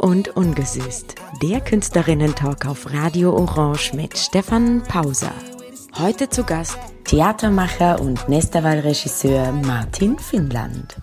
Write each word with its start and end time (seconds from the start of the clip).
Und 0.00 0.34
ungesüßt. 0.34 1.14
Der 1.42 1.60
Künstlerinnen-Talk 1.60 2.64
auf 2.64 2.90
Radio 2.90 3.36
Orange 3.36 3.92
mit 3.92 4.16
Stefan 4.16 4.82
Pauser. 4.82 5.34
Heute 5.98 6.30
zu 6.30 6.42
Gast 6.42 6.78
Theatermacher 7.04 8.00
und 8.00 8.26
Nestaval-Regisseur 8.26 9.52
Martin 9.52 10.18
Finnland. 10.18 10.96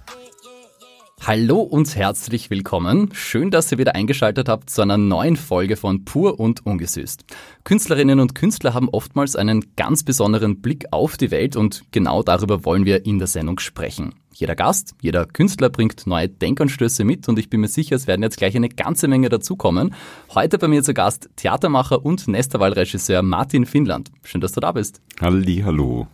Hallo 1.25 1.59
und 1.59 1.93
herzlich 1.95 2.49
willkommen. 2.49 3.09
Schön, 3.11 3.51
dass 3.51 3.71
ihr 3.71 3.77
wieder 3.77 3.95
eingeschaltet 3.95 4.47
habt 4.47 4.69
zu 4.69 4.81
einer 4.81 4.97
neuen 4.97 5.35
Folge 5.35 5.75
von 5.75 6.05
Pur 6.05 6.39
und 6.39 6.65
Ungesüßt. 6.65 7.25
Künstlerinnen 7.65 8.21
und 8.21 8.33
Künstler 8.33 8.73
haben 8.73 8.87
oftmals 8.87 9.35
einen 9.35 9.75
ganz 9.75 10.03
besonderen 10.03 10.61
Blick 10.61 10.85
auf 10.91 11.17
die 11.17 11.31
Welt 11.31 11.57
und 11.57 11.83
genau 11.91 12.23
darüber 12.23 12.63
wollen 12.63 12.85
wir 12.85 13.05
in 13.05 13.17
der 13.17 13.27
Sendung 13.27 13.59
sprechen. 13.59 14.13
Jeder 14.31 14.55
Gast, 14.55 14.93
jeder 15.01 15.25
Künstler 15.25 15.69
bringt 15.69 16.07
neue 16.07 16.29
Denkanstöße 16.29 17.03
mit 17.03 17.27
und 17.27 17.39
ich 17.39 17.49
bin 17.49 17.59
mir 17.59 17.67
sicher, 17.67 17.95
es 17.95 18.07
werden 18.07 18.21
jetzt 18.21 18.37
gleich 18.37 18.55
eine 18.55 18.69
ganze 18.69 19.07
Menge 19.07 19.27
dazukommen. 19.27 19.95
Heute 20.33 20.59
bei 20.59 20.67
mir 20.67 20.83
zu 20.83 20.93
Gast 20.93 21.29
Theatermacher 21.35 22.05
und 22.05 22.27
Nesterwahl-Regisseur 22.27 23.23
Martin 23.23 23.65
Finnland. 23.65 24.11
Schön, 24.23 24.39
dass 24.39 24.51
du 24.51 24.59
da 24.61 24.71
bist. 24.71 25.01
Halli, 25.19 25.63
hallo. 25.65 26.07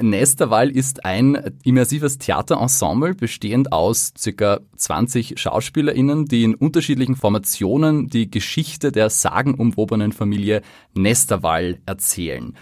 Nesterwall 0.00 0.70
ist 0.70 1.04
ein 1.04 1.56
immersives 1.64 2.18
Theaterensemble 2.18 3.14
bestehend 3.14 3.72
aus 3.72 4.12
circa 4.16 4.60
20 4.76 5.38
SchauspielerInnen, 5.38 6.26
die 6.26 6.44
in 6.44 6.54
unterschiedlichen 6.54 7.16
Formationen 7.16 8.08
die 8.08 8.30
Geschichte 8.30 8.92
der 8.92 9.08
sagenumwobenen 9.08 10.12
Familie 10.12 10.62
Nesterwall 10.94 11.78
erzählen. 11.86 12.54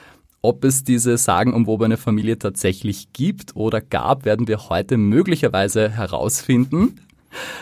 Ob 0.42 0.62
es 0.64 0.84
diese 0.84 1.16
sagenumwobene 1.16 1.96
Familie 1.96 2.38
tatsächlich 2.38 3.12
gibt 3.12 3.56
oder 3.56 3.80
gab, 3.80 4.24
werden 4.24 4.46
wir 4.46 4.68
heute 4.68 4.96
möglicherweise 4.96 5.90
herausfinden. 5.90 7.00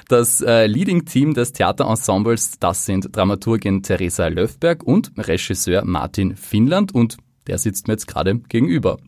Das 0.08 0.40
äh, 0.42 0.66
Leading-Team 0.66 1.32
des 1.32 1.52
Theaterensembles, 1.52 2.58
das 2.58 2.84
sind 2.84 3.16
Dramaturgin 3.16 3.82
Theresa 3.82 4.28
Löfberg 4.28 4.82
und 4.82 5.12
Regisseur 5.16 5.84
Martin 5.84 6.36
Finnland 6.36 6.94
und 6.94 7.16
der 7.46 7.58
sitzt 7.58 7.88
mir 7.88 7.94
jetzt 7.94 8.06
gerade 8.06 8.38
gegenüber. 8.38 8.98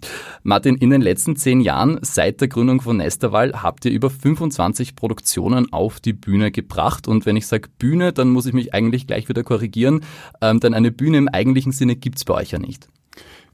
Martin, 0.43 0.77
in 0.77 0.91
den 0.91 1.01
letzten 1.01 1.37
zehn 1.37 1.61
Jahren, 1.61 1.99
seit 2.03 2.41
der 2.41 2.49
Gründung 2.49 2.81
von 2.81 2.97
Nesterwall, 2.97 3.63
habt 3.63 3.85
ihr 3.85 3.93
über 3.93 4.11
25 4.11 4.97
Produktionen 4.97 5.73
auf 5.73 6.01
die 6.01 6.13
Bühne 6.13 6.51
gebracht. 6.51 7.07
Und 7.09 7.27
wenn 7.27 7.37
ich 7.37 7.47
sage 7.47 7.69
Bühne, 7.79 8.13
dann 8.13 8.31
muss 8.31 8.47
ich 8.47 8.53
mich 8.53 8.75
eigentlich 8.75 9.07
gleich 9.07 9.29
wieder 9.29 9.43
korrigieren, 9.43 10.01
ähm, 10.41 10.61
denn 10.61 10.75
eine 10.75 10.91
Bühne 10.91 11.19
im 11.19 11.29
eigentlichen 11.29 11.73
Sinne 11.73 11.97
gibt's 11.97 12.25
bei 12.25 12.35
euch 12.35 12.51
ja 12.51 12.59
nicht. 12.59 12.89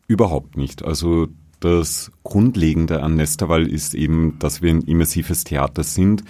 Überhaupt 0.06 0.56
nicht. 0.56 0.84
Also 0.84 1.28
das 1.60 2.10
Grundlegende 2.24 3.02
an 3.02 3.16
Nesterwall 3.16 3.66
ist 3.66 3.94
eben, 3.94 4.38
dass 4.38 4.62
wir 4.62 4.70
ein 4.70 4.82
immersives 4.82 5.44
Theater 5.44 5.84
sind. 5.84 6.24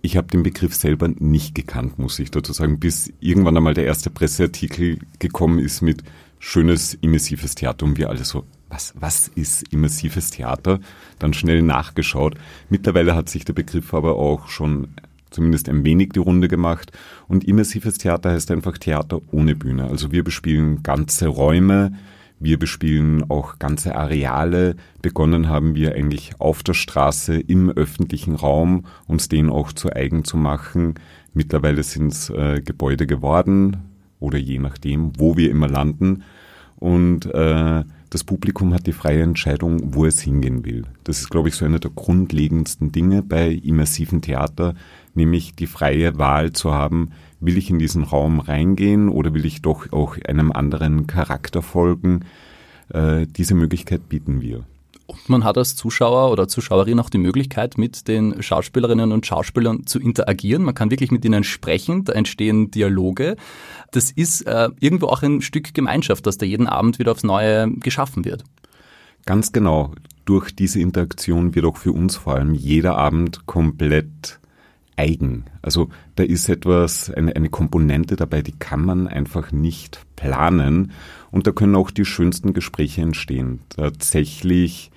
Ich 0.00 0.16
habe 0.16 0.26
den 0.26 0.42
Begriff 0.42 0.74
selber 0.74 1.08
nicht 1.08 1.54
gekannt, 1.54 1.98
muss 1.98 2.18
ich 2.18 2.30
dazu 2.30 2.52
sagen, 2.52 2.80
bis 2.80 3.12
irgendwann 3.20 3.56
einmal 3.56 3.74
der 3.74 3.86
erste 3.86 4.10
Presseartikel 4.10 4.98
gekommen 5.18 5.58
ist 5.58 5.80
mit 5.80 6.02
schönes 6.44 6.94
immersives 7.00 7.54
Theater 7.54 7.86
und 7.86 7.96
wir 7.96 8.10
alle 8.10 8.24
so, 8.24 8.44
was, 8.68 8.92
was 8.98 9.28
ist 9.28 9.72
immersives 9.72 10.30
Theater? 10.30 10.78
Dann 11.18 11.32
schnell 11.32 11.62
nachgeschaut. 11.62 12.34
Mittlerweile 12.68 13.14
hat 13.14 13.30
sich 13.30 13.44
der 13.44 13.54
Begriff 13.54 13.94
aber 13.94 14.16
auch 14.16 14.48
schon 14.48 14.88
zumindest 15.30 15.68
ein 15.68 15.84
wenig 15.84 16.10
die 16.10 16.18
Runde 16.20 16.48
gemacht. 16.48 16.92
Und 17.28 17.44
immersives 17.44 17.96
Theater 17.96 18.30
heißt 18.30 18.50
einfach 18.50 18.76
Theater 18.76 19.20
ohne 19.32 19.56
Bühne. 19.56 19.84
Also 19.84 20.12
wir 20.12 20.22
bespielen 20.22 20.82
ganze 20.82 21.28
Räume, 21.28 21.92
wir 22.38 22.58
bespielen 22.58 23.28
auch 23.30 23.58
ganze 23.58 23.96
Areale. 23.96 24.76
Begonnen 25.00 25.48
haben 25.48 25.74
wir 25.74 25.94
eigentlich 25.94 26.32
auf 26.40 26.62
der 26.62 26.74
Straße, 26.74 27.36
im 27.36 27.70
öffentlichen 27.70 28.34
Raum, 28.34 28.84
uns 29.06 29.28
den 29.28 29.48
auch 29.48 29.72
zu 29.72 29.90
eigen 29.90 30.24
zu 30.24 30.36
machen. 30.36 30.94
Mittlerweile 31.32 31.82
sind 31.82 32.12
es 32.12 32.28
äh, 32.28 32.60
Gebäude 32.60 33.06
geworden 33.06 33.93
oder 34.24 34.38
je 34.38 34.58
nachdem, 34.58 35.12
wo 35.18 35.36
wir 35.36 35.50
immer 35.50 35.68
landen. 35.68 36.24
Und 36.76 37.26
äh, 37.26 37.84
das 38.10 38.24
Publikum 38.24 38.74
hat 38.74 38.86
die 38.86 38.92
freie 38.92 39.22
Entscheidung, 39.22 39.94
wo 39.94 40.06
es 40.06 40.20
hingehen 40.20 40.64
will. 40.64 40.84
Das 41.04 41.20
ist, 41.20 41.30
glaube 41.30 41.48
ich, 41.48 41.54
so 41.54 41.64
einer 41.64 41.78
der 41.78 41.90
grundlegendsten 41.90 42.92
Dinge 42.92 43.22
bei 43.22 43.48
immersiven 43.50 44.22
Theater, 44.22 44.74
nämlich 45.14 45.54
die 45.54 45.66
freie 45.66 46.18
Wahl 46.18 46.52
zu 46.52 46.72
haben, 46.72 47.10
will 47.40 47.58
ich 47.58 47.70
in 47.70 47.78
diesen 47.78 48.04
Raum 48.04 48.40
reingehen 48.40 49.08
oder 49.08 49.34
will 49.34 49.44
ich 49.44 49.62
doch 49.62 49.92
auch 49.92 50.16
einem 50.26 50.52
anderen 50.52 51.06
Charakter 51.06 51.62
folgen. 51.62 52.20
Äh, 52.88 53.26
diese 53.26 53.54
Möglichkeit 53.54 54.08
bieten 54.08 54.40
wir. 54.40 54.64
Und 55.06 55.28
man 55.28 55.44
hat 55.44 55.58
als 55.58 55.76
Zuschauer 55.76 56.30
oder 56.32 56.48
Zuschauerin 56.48 56.98
auch 56.98 57.10
die 57.10 57.18
Möglichkeit, 57.18 57.76
mit 57.76 58.08
den 58.08 58.42
Schauspielerinnen 58.42 59.12
und 59.12 59.26
Schauspielern 59.26 59.86
zu 59.86 60.00
interagieren. 60.00 60.62
Man 60.62 60.74
kann 60.74 60.90
wirklich 60.90 61.10
mit 61.10 61.24
ihnen 61.24 61.44
sprechen, 61.44 62.04
da 62.04 62.14
entstehen 62.14 62.70
Dialoge. 62.70 63.36
Das 63.90 64.10
ist 64.10 64.42
äh, 64.42 64.70
irgendwo 64.80 65.08
auch 65.08 65.22
ein 65.22 65.42
Stück 65.42 65.74
Gemeinschaft, 65.74 66.26
das 66.26 66.38
da 66.38 66.46
jeden 66.46 66.66
Abend 66.66 66.98
wieder 66.98 67.12
aufs 67.12 67.22
Neue 67.22 67.70
geschaffen 67.72 68.24
wird. 68.24 68.44
Ganz 69.26 69.52
genau. 69.52 69.92
Durch 70.24 70.54
diese 70.54 70.80
Interaktion 70.80 71.54
wird 71.54 71.66
auch 71.66 71.76
für 71.76 71.92
uns 71.92 72.16
vor 72.16 72.34
allem 72.36 72.54
jeder 72.54 72.96
Abend 72.96 73.44
komplett 73.46 74.40
eigen. 74.96 75.44
Also 75.60 75.90
da 76.16 76.22
ist 76.22 76.48
etwas, 76.48 77.10
eine, 77.10 77.34
eine 77.36 77.50
Komponente 77.50 78.16
dabei, 78.16 78.42
die 78.42 78.52
kann 78.52 78.84
man 78.84 79.06
einfach 79.06 79.52
nicht 79.52 80.00
planen. 80.16 80.92
Und 81.30 81.46
da 81.46 81.52
können 81.52 81.74
auch 81.74 81.90
die 81.90 82.04
schönsten 82.04 82.54
Gespräche 82.54 83.02
entstehen. 83.02 83.60
Tatsächlich 83.70 84.90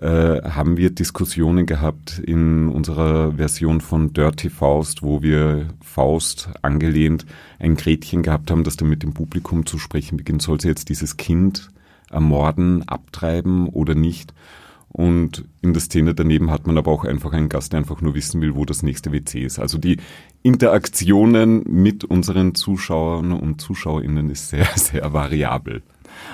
äh, 0.00 0.40
haben 0.50 0.78
wir 0.78 0.90
Diskussionen 0.90 1.66
gehabt 1.66 2.18
in 2.18 2.68
unserer 2.68 3.32
Version 3.32 3.82
von 3.82 4.14
Dirty 4.14 4.48
Faust, 4.48 5.02
wo 5.02 5.22
wir 5.22 5.68
Faust 5.82 6.48
angelehnt 6.62 7.26
ein 7.58 7.76
Gretchen 7.76 8.22
gehabt 8.22 8.50
haben, 8.50 8.64
das 8.64 8.76
dann 8.76 8.88
mit 8.88 9.02
dem 9.02 9.12
Publikum 9.12 9.66
zu 9.66 9.78
sprechen 9.78 10.16
beginnt. 10.16 10.40
Soll 10.40 10.58
sie 10.60 10.68
jetzt 10.68 10.88
dieses 10.88 11.18
Kind 11.18 11.70
ermorden, 12.10 12.88
abtreiben 12.88 13.68
oder 13.68 13.94
nicht? 13.94 14.32
Und 14.88 15.44
in 15.60 15.72
der 15.72 15.82
Szene 15.82 16.14
daneben 16.14 16.50
hat 16.50 16.66
man 16.66 16.78
aber 16.78 16.90
auch 16.90 17.04
einfach 17.04 17.32
einen 17.32 17.48
Gast, 17.48 17.72
der 17.72 17.78
einfach 17.78 18.00
nur 18.00 18.14
wissen 18.14 18.40
will, 18.40 18.56
wo 18.56 18.64
das 18.64 18.82
nächste 18.82 19.12
WC 19.12 19.44
ist. 19.44 19.58
Also 19.58 19.78
die 19.78 19.98
Interaktionen 20.42 21.62
mit 21.64 22.04
unseren 22.04 22.54
Zuschauern 22.54 23.32
und 23.32 23.60
Zuschauerinnen 23.60 24.30
ist 24.30 24.48
sehr, 24.48 24.66
sehr 24.76 25.12
variabel. 25.12 25.82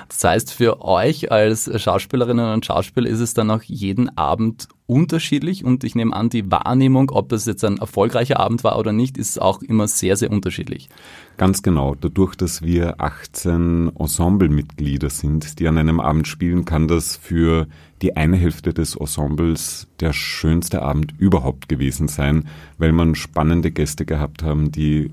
Das 0.08 0.22
heißt, 0.22 0.52
für 0.52 0.82
euch 0.82 1.32
als 1.32 1.70
Schauspielerinnen 1.80 2.52
und 2.52 2.66
Schauspieler 2.66 3.08
ist 3.08 3.20
es 3.20 3.34
dann 3.34 3.50
auch 3.50 3.62
jeden 3.62 4.16
Abend 4.16 4.68
unterschiedlich 4.86 5.64
und 5.64 5.82
ich 5.82 5.94
nehme 5.94 6.14
an, 6.14 6.30
die 6.30 6.50
Wahrnehmung, 6.50 7.10
ob 7.10 7.28
das 7.28 7.44
jetzt 7.44 7.64
ein 7.64 7.78
erfolgreicher 7.78 8.38
Abend 8.38 8.62
war 8.62 8.78
oder 8.78 8.92
nicht, 8.92 9.18
ist 9.18 9.40
auch 9.40 9.60
immer 9.62 9.88
sehr, 9.88 10.16
sehr 10.16 10.30
unterschiedlich. 10.30 10.88
Ganz 11.36 11.62
genau. 11.62 11.96
Dadurch, 11.96 12.36
dass 12.36 12.62
wir 12.62 13.00
18 13.00 13.92
Ensemblemitglieder 13.98 15.10
sind, 15.10 15.58
die 15.58 15.66
an 15.66 15.76
einem 15.76 16.00
Abend 16.00 16.28
spielen, 16.28 16.64
kann 16.64 16.86
das 16.86 17.16
für 17.16 17.66
die 18.00 18.16
eine 18.16 18.36
Hälfte 18.36 18.72
des 18.72 18.94
Ensembles 18.94 19.88
der 20.00 20.12
schönste 20.12 20.82
Abend 20.82 21.14
überhaupt 21.18 21.68
gewesen 21.68 22.08
sein, 22.08 22.48
weil 22.78 22.92
man 22.92 23.14
spannende 23.14 23.72
Gäste 23.72 24.04
gehabt 24.04 24.42
haben, 24.42 24.70
die 24.70 25.10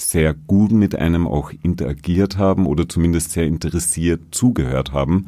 sehr 0.00 0.34
gut 0.34 0.72
mit 0.72 0.94
einem 0.96 1.26
auch 1.26 1.52
interagiert 1.62 2.38
haben 2.38 2.66
oder 2.66 2.88
zumindest 2.88 3.32
sehr 3.32 3.46
interessiert 3.46 4.20
zugehört 4.30 4.92
haben. 4.92 5.26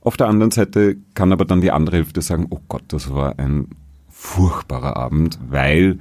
Auf 0.00 0.16
der 0.16 0.28
anderen 0.28 0.52
Seite 0.52 0.96
kann 1.14 1.32
aber 1.32 1.44
dann 1.44 1.60
die 1.60 1.72
andere 1.72 1.96
Hälfte 1.96 2.22
sagen, 2.22 2.46
oh 2.50 2.60
Gott, 2.68 2.84
das 2.88 3.12
war 3.12 3.38
ein 3.38 3.68
furchtbarer 4.08 4.96
Abend, 4.96 5.38
weil 5.48 5.98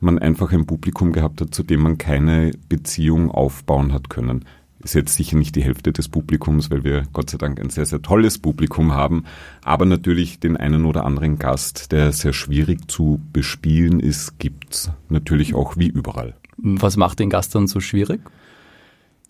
man 0.00 0.18
einfach 0.18 0.52
ein 0.52 0.66
Publikum 0.66 1.12
gehabt 1.12 1.40
hat, 1.40 1.54
zu 1.54 1.62
dem 1.62 1.82
man 1.82 1.98
keine 1.98 2.52
Beziehung 2.68 3.30
aufbauen 3.30 3.92
hat 3.92 4.10
können. 4.10 4.44
Ist 4.82 4.94
jetzt 4.94 5.14
sicher 5.14 5.36
nicht 5.36 5.54
die 5.54 5.62
Hälfte 5.62 5.92
des 5.92 6.08
Publikums, 6.08 6.70
weil 6.70 6.82
wir 6.82 7.04
Gott 7.12 7.30
sei 7.30 7.38
Dank 7.38 7.60
ein 7.60 7.70
sehr, 7.70 7.86
sehr 7.86 8.02
tolles 8.02 8.38
Publikum 8.38 8.92
haben, 8.92 9.24
aber 9.62 9.84
natürlich 9.84 10.40
den 10.40 10.56
einen 10.56 10.84
oder 10.86 11.04
anderen 11.04 11.38
Gast, 11.38 11.92
der 11.92 12.10
sehr 12.10 12.32
schwierig 12.32 12.90
zu 12.90 13.20
bespielen 13.32 14.00
ist, 14.00 14.40
gibt's 14.40 14.90
natürlich 15.08 15.54
auch 15.54 15.76
wie 15.76 15.88
überall. 15.88 16.34
Was 16.62 16.96
macht 16.96 17.18
den 17.18 17.30
Gast 17.30 17.54
dann 17.54 17.66
so 17.66 17.80
schwierig? 17.80 18.20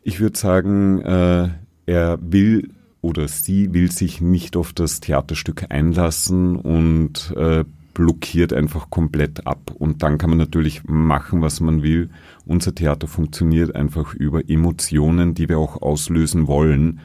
Ich 0.02 0.20
würde 0.20 0.38
sagen, 0.38 1.00
äh, 1.00 1.48
er 1.86 2.18
will 2.20 2.70
oder 3.00 3.28
sie 3.28 3.72
will 3.74 3.90
sich 3.90 4.20
nicht 4.20 4.56
auf 4.56 4.72
das 4.72 5.00
Theaterstück 5.00 5.66
einlassen 5.70 6.56
und 6.56 7.34
äh, 7.36 7.64
blockiert 7.94 8.52
einfach 8.52 8.90
komplett 8.90 9.46
ab. 9.46 9.72
Und 9.76 10.02
dann 10.02 10.18
kann 10.18 10.30
man 10.30 10.38
natürlich 10.38 10.84
machen, 10.84 11.42
was 11.42 11.60
man 11.60 11.82
will. 11.82 12.10
Unser 12.46 12.74
Theater 12.74 13.06
funktioniert 13.06 13.74
einfach 13.74 14.14
über 14.14 14.48
Emotionen, 14.48 15.34
die 15.34 15.48
wir 15.48 15.58
auch 15.58 15.82
auslösen 15.82 16.46
wollen. 16.46 17.00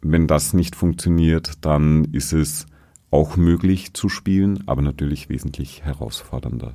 Wenn 0.00 0.26
das 0.26 0.52
nicht 0.52 0.74
funktioniert, 0.74 1.52
dann 1.60 2.04
ist 2.06 2.32
es 2.32 2.66
auch 3.10 3.36
möglich 3.36 3.92
zu 3.94 4.08
spielen, 4.08 4.64
aber 4.66 4.82
natürlich 4.82 5.28
wesentlich 5.28 5.84
herausfordernder. 5.84 6.74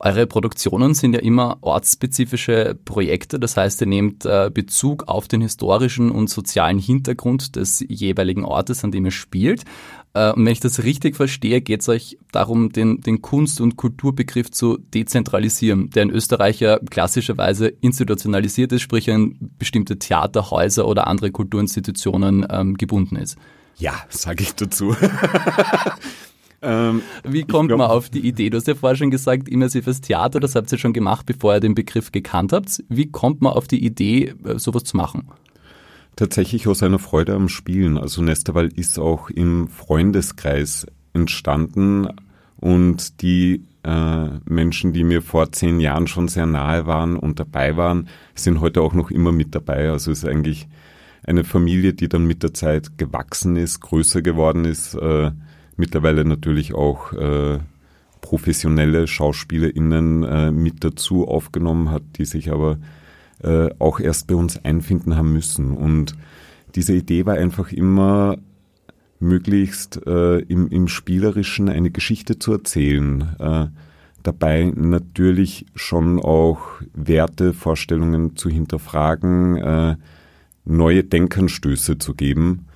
Eure 0.00 0.26
Produktionen 0.26 0.94
sind 0.94 1.14
ja 1.14 1.20
immer 1.20 1.58
ortsspezifische 1.60 2.76
Projekte, 2.84 3.38
das 3.38 3.56
heißt, 3.56 3.80
ihr 3.82 3.86
nehmt 3.86 4.24
äh, 4.24 4.50
Bezug 4.52 5.04
auf 5.06 5.28
den 5.28 5.40
historischen 5.40 6.10
und 6.10 6.28
sozialen 6.28 6.78
Hintergrund 6.78 7.54
des 7.54 7.84
jeweiligen 7.88 8.44
Ortes, 8.44 8.82
an 8.82 8.90
dem 8.90 9.04
ihr 9.04 9.12
spielt. 9.12 9.64
Äh, 10.14 10.32
und 10.32 10.44
wenn 10.44 10.52
ich 10.52 10.60
das 10.60 10.82
richtig 10.82 11.16
verstehe, 11.16 11.60
geht 11.60 11.82
es 11.82 11.88
euch 11.88 12.18
darum, 12.32 12.72
den, 12.72 13.00
den 13.00 13.22
Kunst- 13.22 13.60
und 13.60 13.76
Kulturbegriff 13.76 14.50
zu 14.50 14.78
dezentralisieren, 14.78 15.90
der 15.90 16.04
in 16.04 16.10
Österreich 16.10 16.60
ja 16.60 16.78
klassischerweise 16.78 17.68
institutionalisiert 17.68 18.72
ist, 18.72 18.82
sprich 18.82 19.10
an 19.10 19.36
bestimmte 19.58 19.98
Theaterhäuser 19.98 20.86
oder 20.86 21.06
andere 21.06 21.30
Kulturinstitutionen 21.30 22.46
ähm, 22.50 22.76
gebunden 22.76 23.16
ist. 23.16 23.36
Ja, 23.78 23.94
sage 24.08 24.42
ich 24.42 24.54
dazu. 24.54 24.94
Ähm, 26.62 27.02
Wie 27.24 27.42
kommt 27.42 27.68
glaub, 27.68 27.78
man 27.78 27.90
auf 27.90 28.08
die 28.08 28.26
Idee? 28.26 28.50
Du 28.50 28.56
hast 28.56 28.68
ja 28.68 28.74
vorher 28.74 28.96
schon 28.96 29.10
gesagt, 29.10 29.48
immersives 29.48 30.00
Theater, 30.00 30.38
das 30.38 30.54
habt 30.54 30.70
ihr 30.70 30.78
schon 30.78 30.92
gemacht, 30.92 31.26
bevor 31.26 31.54
ihr 31.54 31.60
den 31.60 31.74
Begriff 31.74 32.12
gekannt 32.12 32.52
habt. 32.52 32.82
Wie 32.88 33.10
kommt 33.10 33.42
man 33.42 33.52
auf 33.52 33.66
die 33.66 33.84
Idee, 33.84 34.34
äh, 34.44 34.58
sowas 34.58 34.84
zu 34.84 34.96
machen? 34.96 35.28
Tatsächlich 36.14 36.68
aus 36.68 36.82
einer 36.82 36.98
Freude 36.98 37.34
am 37.34 37.48
Spielen. 37.48 37.98
Also 37.98 38.22
Nesterwall 38.22 38.68
ist 38.68 38.98
auch 38.98 39.28
im 39.30 39.68
Freundeskreis 39.68 40.86
entstanden 41.14 42.08
und 42.58 43.22
die 43.22 43.64
äh, 43.82 44.28
Menschen, 44.44 44.92
die 44.92 45.02
mir 45.02 45.22
vor 45.22 45.50
zehn 45.50 45.80
Jahren 45.80 46.06
schon 46.06 46.28
sehr 46.28 46.46
nahe 46.46 46.86
waren 46.86 47.16
und 47.16 47.40
dabei 47.40 47.76
waren, 47.76 48.08
sind 48.34 48.60
heute 48.60 48.82
auch 48.82 48.94
noch 48.94 49.10
immer 49.10 49.32
mit 49.32 49.54
dabei. 49.54 49.90
Also 49.90 50.12
es 50.12 50.22
ist 50.22 50.28
eigentlich 50.28 50.68
eine 51.24 51.44
Familie, 51.44 51.92
die 51.92 52.08
dann 52.08 52.26
mit 52.26 52.42
der 52.42 52.54
Zeit 52.54 52.98
gewachsen 52.98 53.56
ist, 53.56 53.80
größer 53.80 54.22
geworden 54.22 54.64
ist. 54.64 54.94
Äh, 54.94 55.32
mittlerweile 55.76 56.24
natürlich 56.24 56.74
auch 56.74 57.12
äh, 57.12 57.58
professionelle 58.20 59.06
SchauspielerInnen 59.06 60.22
äh, 60.22 60.50
mit 60.50 60.84
dazu 60.84 61.26
aufgenommen 61.26 61.90
hat, 61.90 62.02
die 62.16 62.24
sich 62.24 62.52
aber 62.52 62.78
äh, 63.42 63.70
auch 63.78 64.00
erst 64.00 64.28
bei 64.28 64.34
uns 64.34 64.64
einfinden 64.64 65.16
haben 65.16 65.32
müssen. 65.32 65.72
Und 65.72 66.16
diese 66.74 66.94
Idee 66.94 67.26
war 67.26 67.34
einfach 67.34 67.72
immer, 67.72 68.38
möglichst 69.22 70.04
äh, 70.06 70.38
im, 70.40 70.68
im 70.68 70.88
Spielerischen 70.88 71.68
eine 71.68 71.90
Geschichte 71.90 72.38
zu 72.38 72.52
erzählen. 72.52 73.36
Äh, 73.38 73.66
dabei 74.22 74.72
natürlich 74.74 75.66
schon 75.74 76.20
auch 76.20 76.60
Werte, 76.92 77.54
Vorstellungen 77.54 78.36
zu 78.36 78.50
hinterfragen, 78.50 79.56
äh, 79.56 79.96
neue 80.64 81.04
Denkanstöße 81.04 81.98
zu 81.98 82.14
geben. 82.14 82.66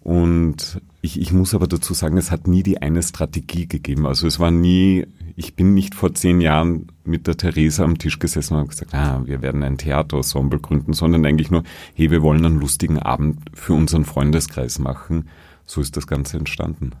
Und 0.00 0.80
ich, 1.06 1.20
ich 1.20 1.32
muss 1.32 1.54
aber 1.54 1.68
dazu 1.68 1.94
sagen, 1.94 2.18
es 2.18 2.30
hat 2.32 2.48
nie 2.48 2.62
die 2.64 2.82
eine 2.82 3.02
Strategie 3.02 3.66
gegeben. 3.66 4.06
Also 4.06 4.26
es 4.26 4.40
war 4.40 4.50
nie, 4.50 5.06
ich 5.36 5.54
bin 5.54 5.72
nicht 5.72 5.94
vor 5.94 6.12
zehn 6.14 6.40
Jahren 6.40 6.88
mit 7.04 7.28
der 7.28 7.36
Theresa 7.36 7.84
am 7.84 7.96
Tisch 7.96 8.18
gesessen 8.18 8.54
und 8.54 8.60
habe 8.60 8.68
gesagt, 8.70 8.92
ah, 8.92 9.22
wir 9.24 9.40
werden 9.40 9.62
ein 9.62 9.78
Theaterensemble 9.78 10.58
gründen, 10.58 10.92
sondern 10.92 11.24
eigentlich 11.24 11.50
nur, 11.50 11.62
hey, 11.94 12.10
wir 12.10 12.22
wollen 12.22 12.44
einen 12.44 12.60
lustigen 12.60 12.98
Abend 12.98 13.38
für 13.54 13.74
unseren 13.74 14.04
Freundeskreis 14.04 14.80
machen. 14.80 15.28
So 15.66 15.80
ist 15.80 15.96
das 15.96 16.06
Ganze 16.06 16.36
entstanden. 16.36 16.92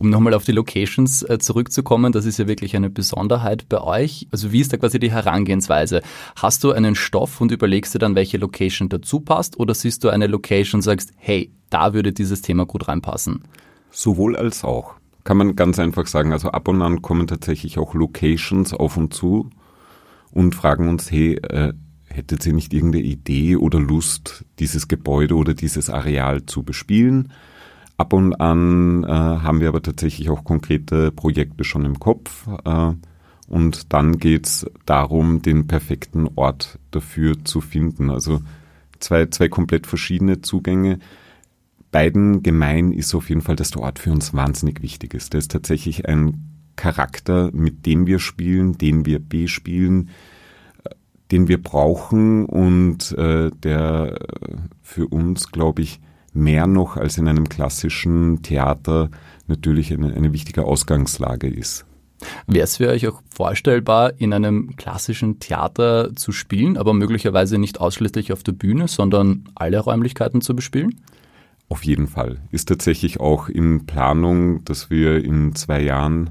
Um 0.00 0.08
nochmal 0.08 0.32
auf 0.32 0.44
die 0.44 0.52
Locations 0.52 1.22
äh, 1.22 1.38
zurückzukommen, 1.38 2.12
das 2.12 2.24
ist 2.24 2.38
ja 2.38 2.48
wirklich 2.48 2.74
eine 2.74 2.88
Besonderheit 2.88 3.68
bei 3.68 3.80
euch. 3.80 4.26
Also 4.30 4.52
wie 4.52 4.60
ist 4.60 4.72
da 4.72 4.78
quasi 4.78 4.98
die 4.98 5.10
Herangehensweise? 5.10 6.00
Hast 6.34 6.64
du 6.64 6.72
einen 6.72 6.94
Stoff 6.94 7.40
und 7.40 7.52
überlegst 7.52 7.94
dir 7.94 7.98
dann, 7.98 8.14
welche 8.14 8.38
Location 8.38 8.88
dazu 8.88 9.20
passt 9.20 9.58
oder 9.58 9.74
siehst 9.74 10.02
du 10.02 10.08
eine 10.08 10.28
Location 10.28 10.78
und 10.78 10.82
sagst, 10.82 11.12
hey, 11.16 11.52
da 11.68 11.92
würde 11.92 12.12
dieses 12.12 12.40
Thema 12.40 12.64
gut 12.64 12.88
reinpassen? 12.88 13.42
Sowohl 13.90 14.36
als 14.36 14.64
auch. 14.64 14.94
Kann 15.24 15.36
man 15.36 15.56
ganz 15.56 15.78
einfach 15.78 16.06
sagen. 16.06 16.32
Also 16.32 16.50
ab 16.50 16.68
und 16.68 16.80
an 16.80 17.02
kommen 17.02 17.26
tatsächlich 17.26 17.78
auch 17.78 17.94
Locations 17.94 18.72
auf 18.72 18.96
und 18.96 19.12
zu 19.12 19.50
und 20.30 20.54
fragen 20.54 20.88
uns, 20.88 21.10
hey, 21.10 21.34
äh, 21.34 21.72
hättet 22.04 22.46
ihr 22.46 22.52
nicht 22.52 22.72
irgendeine 22.72 23.04
Idee 23.04 23.56
oder 23.56 23.80
Lust, 23.80 24.44
dieses 24.58 24.88
Gebäude 24.88 25.34
oder 25.34 25.52
dieses 25.52 25.90
Areal 25.90 26.46
zu 26.46 26.62
bespielen? 26.62 27.32
Ab 27.98 28.12
und 28.12 28.34
an 28.34 29.04
äh, 29.04 29.08
haben 29.08 29.60
wir 29.60 29.68
aber 29.68 29.82
tatsächlich 29.82 30.28
auch 30.28 30.44
konkrete 30.44 31.10
Projekte 31.10 31.64
schon 31.64 31.84
im 31.84 31.98
Kopf. 31.98 32.46
Äh, 32.64 32.92
und 33.48 33.92
dann 33.92 34.18
geht's 34.18 34.66
darum, 34.84 35.40
den 35.40 35.66
perfekten 35.66 36.28
Ort 36.34 36.78
dafür 36.90 37.44
zu 37.44 37.60
finden. 37.60 38.10
Also 38.10 38.40
zwei, 38.98 39.26
zwei 39.26 39.48
komplett 39.48 39.86
verschiedene 39.86 40.42
Zugänge. 40.42 40.98
Beiden 41.90 42.42
gemein 42.42 42.92
ist 42.92 43.14
auf 43.14 43.30
jeden 43.30 43.40
Fall, 43.40 43.56
dass 43.56 43.70
der 43.70 43.82
Ort 43.82 43.98
für 43.98 44.10
uns 44.10 44.34
wahnsinnig 44.34 44.82
wichtig 44.82 45.14
ist. 45.14 45.32
Der 45.32 45.38
ist 45.38 45.52
tatsächlich 45.52 46.06
ein 46.06 46.50
Charakter, 46.74 47.50
mit 47.52 47.86
dem 47.86 48.06
wir 48.06 48.18
spielen, 48.18 48.76
den 48.76 49.06
wir 49.06 49.20
bespielen, 49.20 50.10
äh, 50.84 50.90
den 51.30 51.48
wir 51.48 51.62
brauchen 51.62 52.44
und 52.44 53.12
äh, 53.12 53.50
der 53.62 54.18
für 54.82 55.06
uns, 55.06 55.50
glaube 55.50 55.80
ich, 55.80 56.00
mehr 56.36 56.66
noch 56.66 56.96
als 56.96 57.18
in 57.18 57.28
einem 57.28 57.48
klassischen 57.48 58.42
Theater 58.42 59.10
natürlich 59.46 59.92
eine, 59.92 60.14
eine 60.14 60.32
wichtige 60.32 60.64
Ausgangslage 60.64 61.48
ist. 61.48 61.84
Wäre 62.46 62.64
es 62.64 62.78
für 62.78 62.88
euch 62.88 63.06
auch 63.08 63.22
vorstellbar, 63.28 64.12
in 64.18 64.32
einem 64.32 64.76
klassischen 64.76 65.38
Theater 65.38 66.14
zu 66.16 66.32
spielen, 66.32 66.76
aber 66.76 66.94
möglicherweise 66.94 67.58
nicht 67.58 67.80
ausschließlich 67.80 68.32
auf 68.32 68.42
der 68.42 68.52
Bühne, 68.52 68.88
sondern 68.88 69.44
alle 69.54 69.78
Räumlichkeiten 69.78 70.40
zu 70.40 70.56
bespielen? 70.56 71.00
Auf 71.68 71.84
jeden 71.84 72.06
Fall. 72.06 72.38
Ist 72.50 72.68
tatsächlich 72.68 73.20
auch 73.20 73.48
in 73.48 73.86
Planung, 73.86 74.64
dass 74.64 74.88
wir 74.88 75.22
in 75.24 75.54
zwei 75.54 75.82
Jahren 75.82 76.30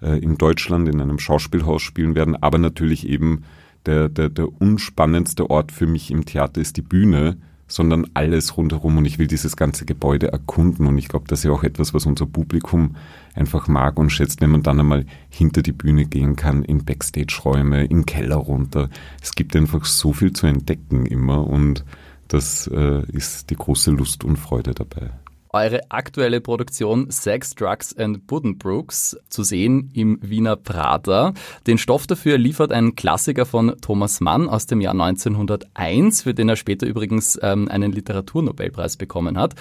äh, 0.00 0.18
in 0.18 0.38
Deutschland 0.38 0.88
in 0.88 1.00
einem 1.00 1.18
Schauspielhaus 1.18 1.82
spielen 1.82 2.14
werden, 2.14 2.36
aber 2.36 2.58
natürlich 2.58 3.06
eben 3.06 3.42
der, 3.86 4.08
der, 4.08 4.28
der 4.28 4.48
unspannendste 4.60 5.50
Ort 5.50 5.72
für 5.72 5.86
mich 5.86 6.10
im 6.10 6.24
Theater 6.24 6.60
ist 6.60 6.76
die 6.76 6.82
Bühne, 6.82 7.36
sondern 7.70 8.10
alles 8.14 8.56
rundherum. 8.56 8.98
Und 8.98 9.04
ich 9.06 9.18
will 9.18 9.28
dieses 9.28 9.56
ganze 9.56 9.86
Gebäude 9.86 10.32
erkunden. 10.32 10.86
Und 10.86 10.98
ich 10.98 11.08
glaube, 11.08 11.26
das 11.28 11.40
ist 11.40 11.44
ja 11.44 11.52
auch 11.52 11.62
etwas, 11.62 11.94
was 11.94 12.04
unser 12.04 12.26
Publikum 12.26 12.96
einfach 13.34 13.68
mag 13.68 13.98
und 13.98 14.10
schätzt, 14.10 14.40
wenn 14.40 14.50
man 14.50 14.62
dann 14.62 14.80
einmal 14.80 15.06
hinter 15.30 15.62
die 15.62 15.72
Bühne 15.72 16.04
gehen 16.04 16.36
kann, 16.36 16.64
in 16.64 16.84
Backstage-Räume, 16.84 17.84
in 17.84 18.04
Keller 18.04 18.36
runter. 18.36 18.90
Es 19.22 19.34
gibt 19.34 19.54
einfach 19.56 19.84
so 19.84 20.12
viel 20.12 20.32
zu 20.32 20.46
entdecken 20.46 21.06
immer. 21.06 21.46
Und 21.46 21.84
das 22.28 22.66
äh, 22.66 23.02
ist 23.12 23.50
die 23.50 23.56
große 23.56 23.92
Lust 23.92 24.24
und 24.24 24.36
Freude 24.36 24.74
dabei 24.74 25.10
eure 25.52 25.80
aktuelle 25.90 26.40
Produktion 26.40 27.10
Sex, 27.10 27.54
Drugs 27.54 27.96
and 27.96 28.26
Buddenbrooks 28.26 29.16
zu 29.28 29.42
sehen 29.42 29.90
im 29.94 30.18
Wiener 30.22 30.56
Prater. 30.56 31.34
Den 31.66 31.78
Stoff 31.78 32.06
dafür 32.06 32.38
liefert 32.38 32.72
ein 32.72 32.94
Klassiker 32.94 33.46
von 33.46 33.74
Thomas 33.80 34.20
Mann 34.20 34.48
aus 34.48 34.66
dem 34.66 34.80
Jahr 34.80 34.92
1901, 34.92 36.22
für 36.22 36.34
den 36.34 36.48
er 36.48 36.56
später 36.56 36.86
übrigens 36.86 37.38
ähm, 37.42 37.68
einen 37.68 37.92
Literaturnobelpreis 37.92 38.96
bekommen 38.96 39.38
hat. 39.38 39.54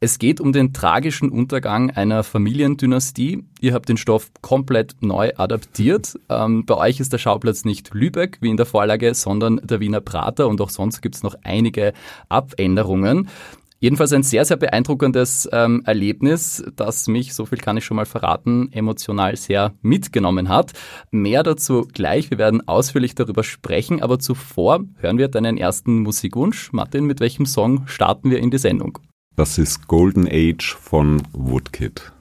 Es 0.00 0.18
geht 0.18 0.40
um 0.40 0.52
den 0.52 0.72
tragischen 0.72 1.30
Untergang 1.30 1.90
einer 1.90 2.22
Familiendynastie. 2.22 3.44
Ihr 3.60 3.72
habt 3.72 3.88
den 3.88 3.96
Stoff 3.96 4.30
komplett 4.42 4.96
neu 5.00 5.32
adaptiert. 5.36 6.18
Ähm, 6.28 6.66
bei 6.66 6.76
euch 6.76 7.00
ist 7.00 7.12
der 7.12 7.18
Schauplatz 7.18 7.64
nicht 7.64 7.94
Lübeck 7.94 8.38
wie 8.40 8.50
in 8.50 8.56
der 8.56 8.66
Vorlage, 8.66 9.14
sondern 9.14 9.60
der 9.62 9.80
Wiener 9.80 10.00
Prater 10.00 10.48
und 10.48 10.60
auch 10.60 10.70
sonst 10.70 11.00
gibt 11.00 11.14
es 11.14 11.22
noch 11.22 11.34
einige 11.42 11.92
Abänderungen. 12.28 13.28
Jedenfalls 13.78 14.12
ein 14.14 14.22
sehr, 14.22 14.46
sehr 14.46 14.56
beeindruckendes 14.56 15.48
ähm, 15.52 15.82
Erlebnis, 15.84 16.64
das 16.76 17.08
mich, 17.08 17.34
so 17.34 17.44
viel 17.44 17.58
kann 17.58 17.76
ich 17.76 17.84
schon 17.84 17.96
mal 17.96 18.06
verraten, 18.06 18.72
emotional 18.72 19.36
sehr 19.36 19.74
mitgenommen 19.82 20.48
hat. 20.48 20.72
Mehr 21.10 21.42
dazu 21.42 21.86
gleich. 21.92 22.30
Wir 22.30 22.38
werden 22.38 22.66
ausführlich 22.66 23.14
darüber 23.14 23.44
sprechen, 23.44 24.02
aber 24.02 24.18
zuvor 24.18 24.84
hören 24.98 25.18
wir 25.18 25.28
deinen 25.28 25.58
ersten 25.58 25.98
Musikwunsch. 25.98 26.72
Martin, 26.72 27.04
mit 27.04 27.20
welchem 27.20 27.44
Song 27.44 27.86
starten 27.86 28.30
wir 28.30 28.38
in 28.38 28.50
die 28.50 28.58
Sendung? 28.58 28.98
Das 29.36 29.58
ist 29.58 29.86
Golden 29.86 30.26
Age 30.26 30.74
von 30.74 31.22
Woodkid. 31.32 32.12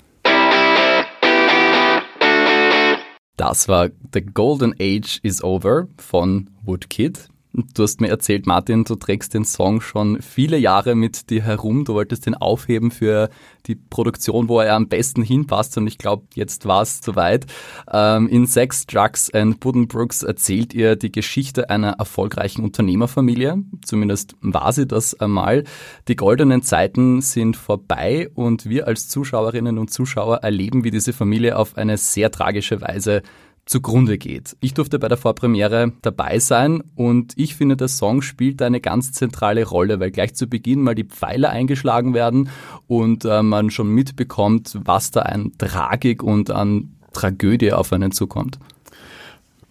Das 3.38 3.70
war 3.70 3.90
The 4.14 4.22
Golden 4.22 4.74
Age 4.80 5.20
is 5.24 5.42
Over 5.42 5.88
von 5.98 6.50
Woodkid. 6.64 7.30
Du 7.74 7.84
hast 7.84 8.02
mir 8.02 8.10
erzählt, 8.10 8.48
Martin, 8.48 8.84
du 8.84 8.96
trägst 8.96 9.34
den 9.34 9.46
Song 9.46 9.80
schon 9.80 10.22
viele 10.22 10.58
Jahre 10.58 10.94
mit 10.94 11.30
dir 11.30 11.42
herum. 11.42 11.86
Du 11.86 11.94
wolltest 11.94 12.26
den 12.26 12.36
aufheben 12.36 12.92
für 12.92 13.30
die 13.66 13.76
Produktion, 13.76 14.50
wo 14.50 14.60
er 14.60 14.76
am 14.76 14.90
besten 14.90 15.24
hinpasst. 15.24 15.78
Und 15.78 15.88
ich 15.88 15.98
glaube, 15.98 16.26
jetzt 16.34 16.66
war 16.66 16.82
es 16.82 17.00
soweit. 17.02 17.46
Ähm, 17.90 18.28
in 18.28 18.46
Sex, 18.46 18.86
Drugs 18.88 19.34
and 19.34 19.62
Buddenbrooks 19.62 20.24
erzählt 20.24 20.74
ihr 20.74 20.98
die 20.98 21.14
Geschichte 21.14 21.70
einer 21.70 21.92
erfolgreichen 21.92 22.62
Unternehmerfamilie. 22.62 23.64
Zumindest 23.86 24.36
war 24.42 24.74
sie 24.74 24.86
das 24.86 25.18
einmal. 25.18 25.64
Die 26.10 26.18
goldenen 26.18 26.62
Zeiten 26.62 27.22
sind 27.22 27.56
vorbei 27.56 28.30
und 28.34 28.68
wir 28.68 28.86
als 28.86 29.08
Zuschauerinnen 29.08 29.78
und 29.78 29.92
Zuschauer 29.92 30.38
erleben, 30.38 30.84
wie 30.84 30.92
diese 30.92 31.14
Familie 31.14 31.58
auf 31.58 31.78
eine 31.78 31.98
sehr 31.98 32.32
tragische 32.32 32.82
Weise 32.82 33.22
zugrunde 33.66 34.18
geht. 34.18 34.56
Ich 34.60 34.76
durfte 34.76 35.00
bei 35.00 35.08
der 35.08 35.18
Vorpremiere 35.18 35.92
dabei 36.02 36.40
sein 36.40 36.84
und 36.96 37.34
ich 37.36 37.56
finde, 37.56 37.76
der 37.76 37.88
Song 37.88 38.22
spielt 38.22 38.62
eine 38.62 38.80
ganz 38.80 39.12
zentrale 39.12 39.66
Rolle, 39.66 40.00
weil 40.00 40.12
gleich 40.12 40.36
zu 40.36 40.48
Beginn 40.48 40.82
mal 40.82 40.94
die 40.94 41.04
Pfeiler 41.04 41.50
eingeschlagen 41.50 42.14
werden 42.14 42.50
und 42.88 43.26
äh, 43.26 43.42
man 43.42 43.72
schon 43.72 43.90
mitbekommt, 43.90 44.78
was 44.84 45.12
da 45.12 45.22
an 45.22 45.54
Tragik 45.58 46.22
und 46.22 46.52
an 46.52 46.96
Tragödie 47.14 47.74
auf 47.74 47.92
einen 47.92 48.12
zukommt. 48.12 48.60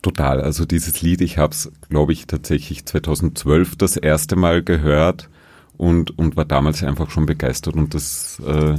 Total. 0.02 0.40
Also 0.40 0.64
dieses 0.66 1.00
Lied, 1.00 1.20
ich 1.20 1.38
habe 1.38 1.52
es, 1.52 1.70
glaube 1.88 2.12
ich, 2.12 2.26
tatsächlich 2.26 2.84
2012 2.84 3.76
das 3.76 3.96
erste 3.96 4.36
Mal 4.36 4.62
gehört 4.62 5.30
und, 5.76 6.18
und 6.18 6.36
war 6.36 6.44
damals 6.44 6.82
einfach 6.82 7.10
schon 7.10 7.26
begeistert. 7.26 7.74
Und 7.74 7.94
das 7.94 8.40
äh, 8.46 8.76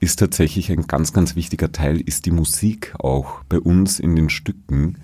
ist 0.00 0.18
tatsächlich 0.18 0.70
ein 0.70 0.86
ganz, 0.86 1.12
ganz 1.12 1.36
wichtiger 1.36 1.72
Teil, 1.72 2.00
ist 2.00 2.26
die 2.26 2.30
Musik 2.30 2.94
auch 2.98 3.42
bei 3.48 3.58
uns 3.58 3.98
in 3.98 4.16
den 4.16 4.30
Stücken 4.30 4.98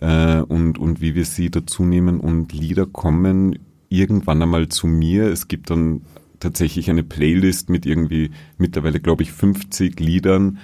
äh, 0.00 0.40
und, 0.40 0.78
und 0.78 1.00
wie 1.00 1.14
wir 1.14 1.24
sie 1.24 1.50
dazu 1.50 1.84
nehmen. 1.84 2.20
Und 2.20 2.52
Lieder 2.52 2.86
kommen 2.86 3.58
irgendwann 3.88 4.42
einmal 4.42 4.68
zu 4.68 4.86
mir. 4.86 5.26
Es 5.26 5.48
gibt 5.48 5.70
dann 5.70 6.02
tatsächlich 6.40 6.90
eine 6.90 7.02
Playlist 7.02 7.68
mit 7.68 7.86
irgendwie 7.86 8.30
mittlerweile, 8.58 9.00
glaube 9.00 9.22
ich, 9.22 9.32
50 9.32 10.00
Liedern 10.00 10.58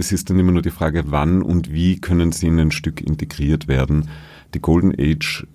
es 0.00 0.12
ist 0.12 0.30
dann 0.30 0.38
immer 0.38 0.52
nur 0.52 0.62
die 0.62 0.70
Frage, 0.70 1.04
wann 1.08 1.42
und 1.42 1.72
wie 1.72 2.00
können 2.00 2.32
sie 2.32 2.46
in 2.46 2.58
ein 2.58 2.70
Stück 2.70 3.00
integriert 3.00 3.68
werden. 3.68 4.08
Die 4.54 4.60
Golden 4.60 4.94
Age 4.98 5.46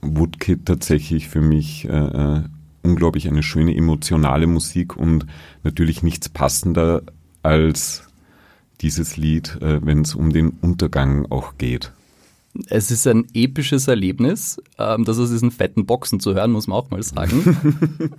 Woodkid 0.00 0.66
tatsächlich 0.66 1.28
für 1.28 1.40
mich 1.40 1.88
äh, 1.88 1.90
äh, 1.90 2.42
unglaublich 2.82 3.28
eine 3.28 3.42
schöne 3.42 3.76
emotionale 3.76 4.46
Musik 4.46 4.96
und 4.96 5.26
natürlich 5.62 6.02
nichts 6.02 6.28
passender 6.28 7.02
als 7.42 8.08
dieses 8.80 9.16
Lied, 9.16 9.58
äh, 9.60 9.84
wenn 9.84 10.02
es 10.02 10.14
um 10.14 10.32
den 10.32 10.50
Untergang 10.60 11.26
auch 11.30 11.56
geht. 11.58 11.92
Es 12.68 12.90
ist 12.90 13.06
ein 13.06 13.26
episches 13.32 13.88
Erlebnis, 13.88 14.60
ähm, 14.78 15.04
das 15.04 15.18
aus 15.18 15.30
diesen 15.30 15.50
fetten 15.50 15.86
Boxen 15.86 16.20
zu 16.20 16.34
hören, 16.34 16.52
muss 16.52 16.66
man 16.66 16.78
auch 16.78 16.90
mal 16.90 17.02
sagen. 17.02 17.56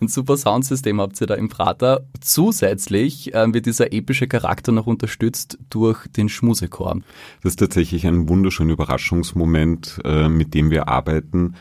ein 0.00 0.08
super 0.08 0.38
Soundsystem 0.38 1.00
habt 1.02 1.20
ihr 1.20 1.26
da 1.26 1.34
im 1.34 1.50
Prater. 1.50 2.06
Zusätzlich 2.20 3.32
ähm, 3.34 3.52
wird 3.52 3.66
dieser 3.66 3.92
epische 3.92 4.26
Charakter 4.26 4.72
noch 4.72 4.86
unterstützt 4.86 5.58
durch 5.68 6.06
den 6.06 6.30
Schmusechor. 6.30 7.00
Das 7.42 7.52
ist 7.52 7.58
tatsächlich 7.58 8.06
ein 8.06 8.28
wunderschöner 8.30 8.72
Überraschungsmoment, 8.72 10.00
äh, 10.02 10.30
mit 10.30 10.54
dem 10.54 10.70
wir 10.70 10.88
arbeiten. 10.88 11.54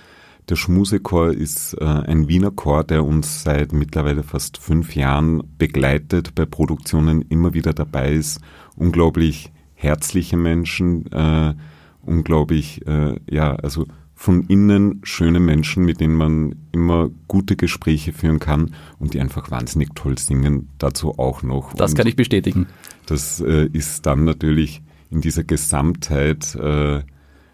Der 0.49 0.55
Schmusechor 0.55 1.31
ist 1.31 1.73
äh, 1.73 1.83
ein 1.83 2.29
Wiener 2.29 2.51
Chor, 2.51 2.85
der 2.85 3.03
uns 3.03 3.43
seit 3.43 3.73
mittlerweile 3.73 4.23
fast 4.23 4.57
fünf 4.57 4.95
Jahren 4.95 5.43
begleitet, 5.57 6.35
bei 6.35 6.45
Produktionen 6.45 7.21
immer 7.23 7.53
wieder 7.53 7.73
dabei 7.73 8.13
ist. 8.13 8.39
Unglaublich 8.77 9.51
herzliche 9.73 10.37
Menschen, 10.37 11.11
äh, 11.11 11.53
unglaublich, 12.01 12.85
äh, 12.87 13.19
ja, 13.29 13.55
also 13.55 13.87
von 14.15 14.45
innen 14.45 15.01
schöne 15.03 15.39
Menschen, 15.39 15.83
mit 15.83 15.99
denen 15.99 16.15
man 16.15 16.55
immer 16.71 17.09
gute 17.27 17.55
Gespräche 17.55 18.13
führen 18.13 18.39
kann 18.39 18.73
und 18.99 19.13
die 19.13 19.19
einfach 19.19 19.51
wahnsinnig 19.51 19.89
toll 19.95 20.17
singen, 20.17 20.69
dazu 20.79 21.19
auch 21.19 21.43
noch. 21.43 21.73
Das 21.73 21.91
und 21.91 21.97
kann 21.97 22.07
ich 22.07 22.15
bestätigen. 22.15 22.67
Das 23.05 23.41
äh, 23.41 23.69
ist 23.73 24.05
dann 24.05 24.23
natürlich 24.23 24.81
in 25.11 25.21
dieser 25.21 25.43
Gesamtheit 25.43 26.55
äh, 26.55 27.03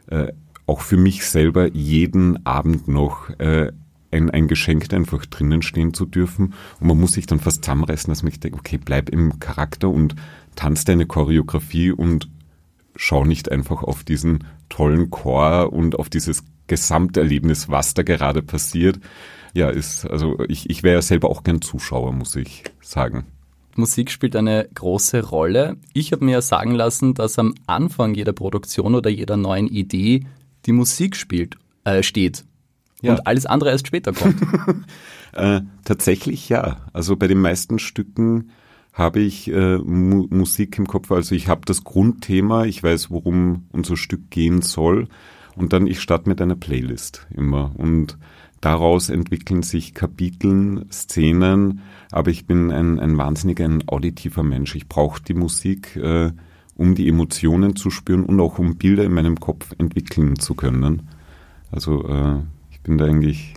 äh, 0.07 0.31
auch 0.65 0.81
für 0.81 0.97
mich 0.97 1.25
selber 1.25 1.71
jeden 1.73 2.45
Abend 2.45 2.87
noch 2.87 3.29
äh, 3.39 3.71
ein, 4.11 4.29
ein 4.29 4.47
Geschenk, 4.47 4.91
einfach 4.93 5.25
drinnen 5.25 5.61
stehen 5.61 5.93
zu 5.93 6.05
dürfen. 6.05 6.53
Und 6.79 6.87
man 6.87 6.99
muss 6.99 7.13
sich 7.13 7.25
dann 7.25 7.39
fast 7.39 7.63
zusammenreißen, 7.65 8.11
dass 8.11 8.23
man 8.23 8.31
denkt, 8.31 8.57
okay, 8.57 8.77
bleib 8.83 9.09
im 9.09 9.39
Charakter 9.39 9.89
und 9.89 10.15
tanz 10.55 10.85
deine 10.85 11.05
Choreografie 11.05 11.91
und 11.91 12.29
schau 12.95 13.25
nicht 13.25 13.51
einfach 13.51 13.83
auf 13.83 14.03
diesen 14.03 14.45
tollen 14.69 15.09
Chor 15.09 15.73
und 15.73 15.97
auf 15.97 16.09
dieses 16.09 16.43
Gesamterlebnis, 16.67 17.69
was 17.69 17.93
da 17.93 18.03
gerade 18.03 18.41
passiert. 18.41 18.99
Ja, 19.53 19.69
ist, 19.69 20.05
also 20.05 20.39
ich, 20.47 20.69
ich 20.69 20.83
wäre 20.83 20.95
ja 20.95 21.01
selber 21.01 21.29
auch 21.29 21.43
gern 21.43 21.61
Zuschauer, 21.61 22.11
muss 22.13 22.35
ich 22.35 22.63
sagen. 22.81 23.25
Musik 23.75 24.11
spielt 24.11 24.35
eine 24.35 24.67
große 24.73 25.23
Rolle. 25.29 25.77
Ich 25.93 26.11
habe 26.11 26.25
mir 26.25 26.33
ja 26.33 26.41
sagen 26.41 26.75
lassen, 26.75 27.15
dass 27.15 27.39
am 27.39 27.55
Anfang 27.65 28.13
jeder 28.13 28.33
Produktion 28.33 28.93
oder 28.93 29.09
jeder 29.09 29.35
neuen 29.35 29.67
Idee 29.67 30.25
die 30.65 30.71
Musik 30.71 31.15
spielt, 31.15 31.57
äh, 31.83 32.03
steht. 32.03 32.45
Ja. 33.01 33.11
Und 33.11 33.27
alles 33.27 33.45
andere 33.45 33.71
erst 33.71 33.87
später 33.87 34.13
kommt. 34.13 34.41
äh, 35.33 35.61
tatsächlich 35.83 36.47
ja. 36.49 36.77
Also 36.93 37.17
bei 37.17 37.27
den 37.27 37.41
meisten 37.41 37.79
Stücken 37.79 38.51
habe 38.93 39.19
ich 39.19 39.51
äh, 39.51 39.77
Mu 39.77 40.27
Musik 40.29 40.77
im 40.77 40.87
Kopf. 40.87 41.11
Also 41.11 41.35
ich 41.35 41.47
habe 41.47 41.61
das 41.65 41.83
Grundthema, 41.83 42.65
ich 42.65 42.81
weiß, 42.81 43.11
worum 43.11 43.65
unser 43.71 43.97
Stück 43.97 44.29
gehen 44.29 44.61
soll. 44.61 45.07
Und 45.55 45.73
dann 45.73 45.85
ich 45.87 46.01
starte 46.01 46.29
mit 46.29 46.41
einer 46.41 46.55
Playlist 46.55 47.27
immer. 47.35 47.73
Und 47.77 48.17
daraus 48.61 49.09
entwickeln 49.09 49.63
sich 49.63 49.93
Kapiteln, 49.93 50.85
Szenen. 50.91 51.81
Aber 52.11 52.31
ich 52.31 52.45
bin 52.45 52.71
ein, 52.71 52.99
ein 52.99 53.17
wahnsinniger, 53.17 53.65
ein 53.65 53.87
auditiver 53.87 54.43
Mensch. 54.43 54.75
Ich 54.75 54.87
brauche 54.87 55.21
die 55.21 55.33
Musik, 55.33 55.95
äh, 55.95 56.31
um 56.75 56.95
die 56.95 57.07
Emotionen 57.07 57.75
zu 57.75 57.89
spüren 57.89 58.23
und 58.23 58.39
auch 58.39 58.59
um 58.59 58.77
Bilder 58.77 59.03
in 59.03 59.13
meinem 59.13 59.39
Kopf 59.39 59.73
entwickeln 59.77 60.39
zu 60.39 60.55
können. 60.55 61.09
Also 61.71 62.07
äh, 62.07 62.39
ich 62.71 62.81
bin 62.81 62.97
da 62.97 63.05
eigentlich 63.05 63.53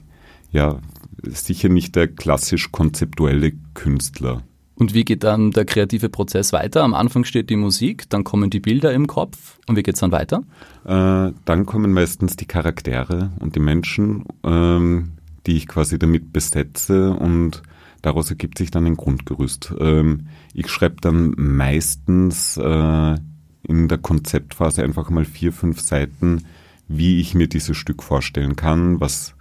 ja 0.50 0.80
sicher 1.22 1.68
nicht 1.68 1.96
der 1.96 2.08
klassisch 2.08 2.72
konzeptuelle 2.72 3.52
Künstler. 3.74 4.42
Und 4.78 4.92
wie 4.92 5.04
geht 5.04 5.24
dann 5.24 5.52
der 5.52 5.64
kreative 5.64 6.10
Prozess 6.10 6.52
weiter? 6.52 6.82
Am 6.82 6.92
Anfang 6.92 7.24
steht 7.24 7.48
die 7.48 7.56
Musik, 7.56 8.10
dann 8.10 8.24
kommen 8.24 8.50
die 8.50 8.60
Bilder 8.60 8.92
im 8.92 9.06
Kopf 9.06 9.58
und 9.66 9.76
wie 9.76 9.82
geht 9.82 9.94
es 9.94 10.00
dann 10.00 10.12
weiter? 10.12 10.42
Äh, 10.84 11.32
dann 11.46 11.64
kommen 11.64 11.92
meistens 11.92 12.36
die 12.36 12.44
Charaktere 12.44 13.32
und 13.40 13.56
die 13.56 13.60
Menschen, 13.60 14.24
ähm, 14.44 15.12
die 15.46 15.56
ich 15.56 15.66
quasi 15.66 15.98
damit 15.98 16.30
besetze 16.30 17.12
und 17.12 17.62
daraus 18.06 18.30
ergibt 18.30 18.56
sich 18.56 18.70
dann 18.70 18.86
ein 18.86 18.96
Grundgerüst. 18.96 19.74
Ähm, 19.78 20.28
ich 20.54 20.68
schreibe 20.68 20.96
dann 21.00 21.34
meistens 21.36 22.56
äh, 22.56 23.16
in 23.62 23.88
der 23.88 23.98
Konzeptphase 23.98 24.84
einfach 24.84 25.10
mal 25.10 25.24
vier, 25.24 25.52
fünf 25.52 25.80
Seiten, 25.80 26.44
wie 26.88 27.20
ich 27.20 27.34
mir 27.34 27.48
dieses 27.48 27.76
Stück 27.76 28.02
vorstellen 28.02 28.54
kann, 28.54 29.00
was 29.00 29.34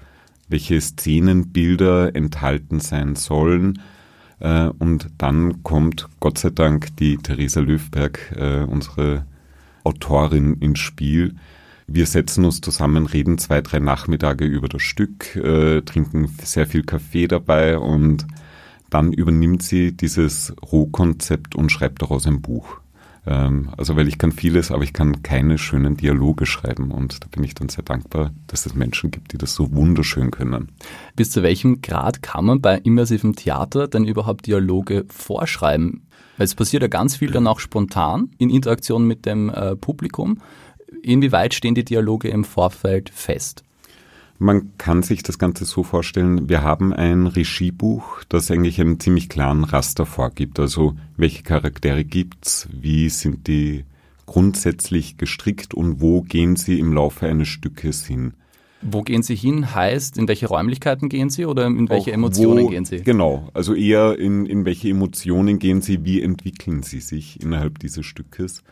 welche 0.49 0.81
Szenenbilder 0.81 2.15
enthalten 2.15 2.79
sein 2.79 3.15
sollen 3.15 3.79
äh, 4.39 4.69
und 4.79 5.09
dann 5.17 5.63
kommt 5.63 6.07
Gott 6.19 6.39
sei 6.39 6.49
Dank 6.49 6.95
die 6.97 7.17
Theresa 7.17 7.59
Löfberg, 7.59 8.33
äh, 8.35 8.63
unsere 8.63 9.25
Autorin, 9.83 10.55
ins 10.55 10.79
Spiel. 10.79 11.35
Wir 11.87 12.07
setzen 12.07 12.45
uns 12.45 12.61
zusammen, 12.61 13.05
reden 13.05 13.37
zwei, 13.37 13.61
drei 13.61 13.79
Nachmittage 13.79 14.45
über 14.45 14.67
das 14.67 14.81
Stück, 14.81 15.35
äh, 15.35 15.81
trinken 15.81 16.27
sehr 16.41 16.65
viel 16.65 16.83
Kaffee 16.83 17.27
dabei 17.27 17.77
und 17.77 18.25
dann 18.95 19.11
übernimmt 19.11 19.61
sie 19.61 19.91
dieses 19.91 20.55
Rohkonzept 20.71 21.53
und 21.53 21.69
schreibt 21.69 22.01
daraus 22.01 22.25
ein 22.25 22.41
Buch. 22.41 22.79
Ähm, 23.27 23.67
also 23.75 23.97
weil 23.97 24.07
ich 24.07 24.17
kann 24.17 24.31
vieles, 24.31 24.71
aber 24.71 24.85
ich 24.85 24.93
kann 24.93 25.21
keine 25.21 25.57
schönen 25.57 25.97
Dialoge 25.97 26.45
schreiben 26.45 26.91
und 26.91 27.21
da 27.21 27.27
bin 27.29 27.43
ich 27.43 27.53
dann 27.53 27.67
sehr 27.67 27.83
dankbar, 27.83 28.31
dass 28.47 28.65
es 28.65 28.73
Menschen 28.73 29.11
gibt, 29.11 29.33
die 29.33 29.37
das 29.37 29.53
so 29.53 29.73
wunderschön 29.73 30.31
können. 30.31 30.69
Bis 31.17 31.29
zu 31.29 31.43
welchem 31.43 31.81
Grad 31.81 32.21
kann 32.21 32.45
man 32.45 32.61
bei 32.61 32.77
immersivem 32.77 33.35
Theater 33.35 33.89
denn 33.89 34.05
überhaupt 34.05 34.47
Dialoge 34.47 35.03
vorschreiben? 35.09 36.07
Weil 36.37 36.45
es 36.45 36.55
passiert 36.55 36.81
ja 36.81 36.87
ganz 36.87 37.17
viel 37.17 37.31
dann 37.31 37.47
auch 37.47 37.59
spontan 37.59 38.29
in 38.37 38.49
Interaktion 38.49 39.05
mit 39.05 39.25
dem 39.25 39.49
äh, 39.49 39.75
Publikum. 39.75 40.39
Inwieweit 41.03 41.53
stehen 41.53 41.75
die 41.75 41.83
Dialoge 41.83 42.29
im 42.29 42.45
Vorfeld 42.45 43.09
fest? 43.09 43.65
Man 44.37 44.77
kann 44.77 45.01
sich 45.01 45.23
das 45.23 45.39
Ganze 45.39 45.63
so 45.63 45.83
vorstellen, 45.83 46.49
wir 46.49 46.61
haben 46.61 46.91
ein 46.91 47.25
Regiebuch, 47.27 48.23
das 48.27 48.51
eigentlich 48.51 48.81
einen 48.81 48.99
ziemlich 48.99 49.29
klaren 49.29 49.63
Raster 49.63 50.05
vorgibt. 50.05 50.59
Also 50.59 50.95
welche 51.15 51.43
Charaktere 51.43 52.03
gibt's, 52.03 52.67
wie 52.71 53.09
sind 53.09 53.47
die 53.47 53.85
grundsätzlich 54.25 55.17
gestrickt 55.17 55.73
und 55.73 56.01
wo 56.01 56.21
gehen 56.21 56.55
sie 56.55 56.79
im 56.79 56.93
Laufe 56.93 57.27
eines 57.27 57.47
Stückes 57.47 58.05
hin. 58.05 58.33
Wo 58.87 59.01
gehen 59.01 59.23
Sie 59.23 59.35
hin 59.35 59.73
heißt, 59.73 60.17
in 60.17 60.27
welche 60.27 60.47
Räumlichkeiten 60.47 61.09
gehen 61.09 61.31
Sie 61.31 61.45
oder 61.45 61.65
in 61.65 61.89
welche 61.89 62.11
Auch 62.11 62.15
Emotionen 62.15 62.65
wo, 62.65 62.69
gehen 62.69 62.85
Sie? 62.85 63.01
Genau, 63.01 63.49
also 63.53 63.73
eher 63.73 64.19
in, 64.19 64.45
in 64.45 64.63
welche 64.63 64.89
Emotionen 64.89 65.57
gehen 65.57 65.81
Sie, 65.81 66.05
wie 66.05 66.21
entwickeln 66.21 66.83
Sie 66.83 66.99
sich 66.99 67.41
innerhalb 67.41 67.79
dieses 67.79 68.05
Stückes. 68.05 68.63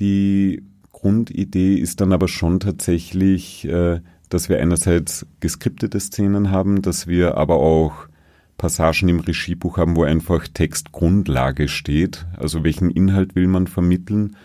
Die 0.00 0.62
Grundidee 0.92 1.74
ist 1.74 2.00
dann 2.00 2.12
aber 2.12 2.28
schon 2.28 2.58
tatsächlich, 2.58 3.66
äh, 3.66 4.00
dass 4.28 4.48
wir 4.48 4.60
einerseits 4.60 5.26
geskriptete 5.40 6.00
Szenen 6.00 6.50
haben, 6.50 6.82
dass 6.82 7.06
wir 7.06 7.36
aber 7.36 7.56
auch 7.56 8.08
Passagen 8.56 9.08
im 9.08 9.20
Regiebuch 9.20 9.78
haben, 9.78 9.96
wo 9.96 10.04
einfach 10.04 10.46
Textgrundlage 10.48 11.68
steht. 11.68 12.26
Also 12.36 12.64
welchen 12.64 12.90
Inhalt 12.90 13.34
will 13.34 13.46
man 13.46 13.66
vermitteln? 13.66 14.36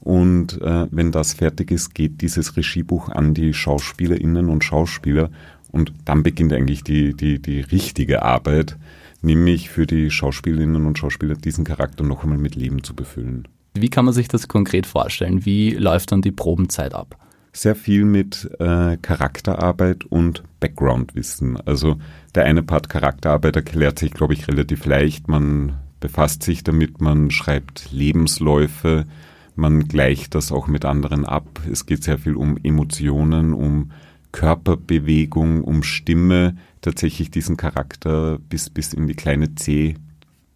Und 0.00 0.60
äh, 0.60 0.86
wenn 0.90 1.12
das 1.12 1.34
fertig 1.34 1.70
ist, 1.70 1.94
geht 1.94 2.22
dieses 2.22 2.56
Regiebuch 2.56 3.08
an 3.08 3.34
die 3.34 3.54
Schauspielerinnen 3.54 4.48
und 4.48 4.64
Schauspieler 4.64 5.30
und 5.70 5.92
dann 6.04 6.22
beginnt 6.22 6.52
eigentlich 6.52 6.82
die, 6.82 7.14
die, 7.14 7.40
die 7.40 7.60
richtige 7.60 8.22
Arbeit, 8.22 8.76
nämlich 9.22 9.70
für 9.70 9.86
die 9.86 10.10
Schauspielerinnen 10.10 10.86
und 10.86 10.98
Schauspieler 10.98 11.34
diesen 11.34 11.64
Charakter 11.64 12.02
noch 12.02 12.24
einmal 12.24 12.38
mit 12.38 12.56
Leben 12.56 12.82
zu 12.82 12.94
befüllen. 12.94 13.46
Wie 13.74 13.88
kann 13.88 14.04
man 14.04 14.12
sich 14.12 14.28
das 14.28 14.48
konkret 14.48 14.86
vorstellen? 14.86 15.44
Wie 15.44 15.70
läuft 15.70 16.12
dann 16.12 16.20
die 16.20 16.32
Probenzeit 16.32 16.94
ab? 16.94 17.16
Sehr 17.52 17.76
viel 17.76 18.04
mit 18.04 18.50
äh, 18.58 18.96
Charakterarbeit 18.96 20.04
und 20.04 20.42
Backgroundwissen. 20.60 21.58
Also 21.60 21.96
der 22.34 22.44
eine 22.44 22.62
Part 22.62 22.88
Charakterarbeit 22.88 23.56
erklärt 23.56 23.98
sich, 23.98 24.12
glaube 24.12 24.32
ich, 24.32 24.48
relativ 24.48 24.86
leicht. 24.86 25.28
Man 25.28 25.78
befasst 26.00 26.42
sich 26.42 26.64
damit, 26.64 27.00
man 27.00 27.30
schreibt 27.30 27.92
Lebensläufe, 27.92 29.06
Man 29.54 29.86
gleicht 29.86 30.34
das 30.34 30.50
auch 30.50 30.66
mit 30.66 30.86
anderen 30.86 31.26
ab. 31.26 31.60
Es 31.70 31.84
geht 31.84 32.02
sehr 32.04 32.18
viel 32.18 32.36
um 32.36 32.56
Emotionen, 32.62 33.52
um 33.52 33.90
Körperbewegung, 34.32 35.62
um 35.62 35.82
Stimme, 35.82 36.56
tatsächlich 36.80 37.30
diesen 37.30 37.58
Charakter 37.58 38.38
bis, 38.48 38.70
bis 38.70 38.94
in 38.94 39.06
die 39.06 39.14
kleine 39.14 39.54
C 39.54 39.96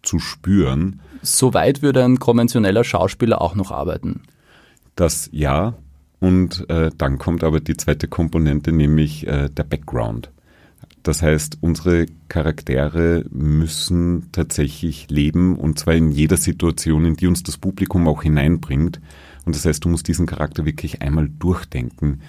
zu 0.01 0.17
spüren. 0.17 0.99
Soweit 1.21 1.83
würde 1.83 2.03
ein 2.03 2.17
konventioneller 2.17 2.83
Schauspieler 2.83 3.39
auch 3.39 3.53
noch 3.53 3.71
arbeiten. 3.71 4.23
Das 4.95 5.29
ja. 5.31 5.75
Und 6.19 6.69
äh, 6.69 6.89
dann 6.97 7.17
kommt 7.17 7.43
aber 7.43 7.59
die 7.59 7.77
zweite 7.77 8.07
Komponente, 8.07 8.71
nämlich 8.71 9.27
äh, 9.27 9.49
der 9.49 9.63
Background. 9.63 10.31
Das 11.03 11.21
heißt, 11.21 11.59
unsere 11.61 12.07
Charaktere 12.27 13.23
müssen 13.29 14.29
tatsächlich 14.31 15.09
leben 15.09 15.55
und 15.55 15.79
zwar 15.79 15.93
in 15.93 16.11
jeder 16.11 16.37
Situation, 16.37 17.05
in 17.05 17.15
die 17.15 17.27
uns 17.27 17.43
das 17.43 17.57
Publikum 17.57 18.07
auch 18.07 18.23
hineinbringt. 18.23 18.99
Und 19.45 19.55
das 19.55 19.65
heißt, 19.65 19.85
du 19.85 19.89
musst 19.89 20.07
diesen 20.09 20.25
Charakter 20.25 20.65
wirklich 20.65 21.01
einmal 21.01 21.29
durchdenken. 21.39 22.21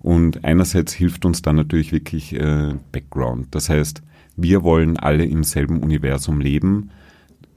Und 0.00 0.44
einerseits 0.44 0.92
hilft 0.92 1.24
uns 1.24 1.42
dann 1.42 1.56
natürlich 1.56 1.92
wirklich 1.92 2.34
äh, 2.34 2.74
Background. 2.92 3.48
Das 3.52 3.68
heißt, 3.68 4.02
wir 4.36 4.62
wollen 4.62 4.96
alle 4.98 5.24
im 5.24 5.42
selben 5.42 5.82
Universum 5.82 6.40
leben. 6.40 6.90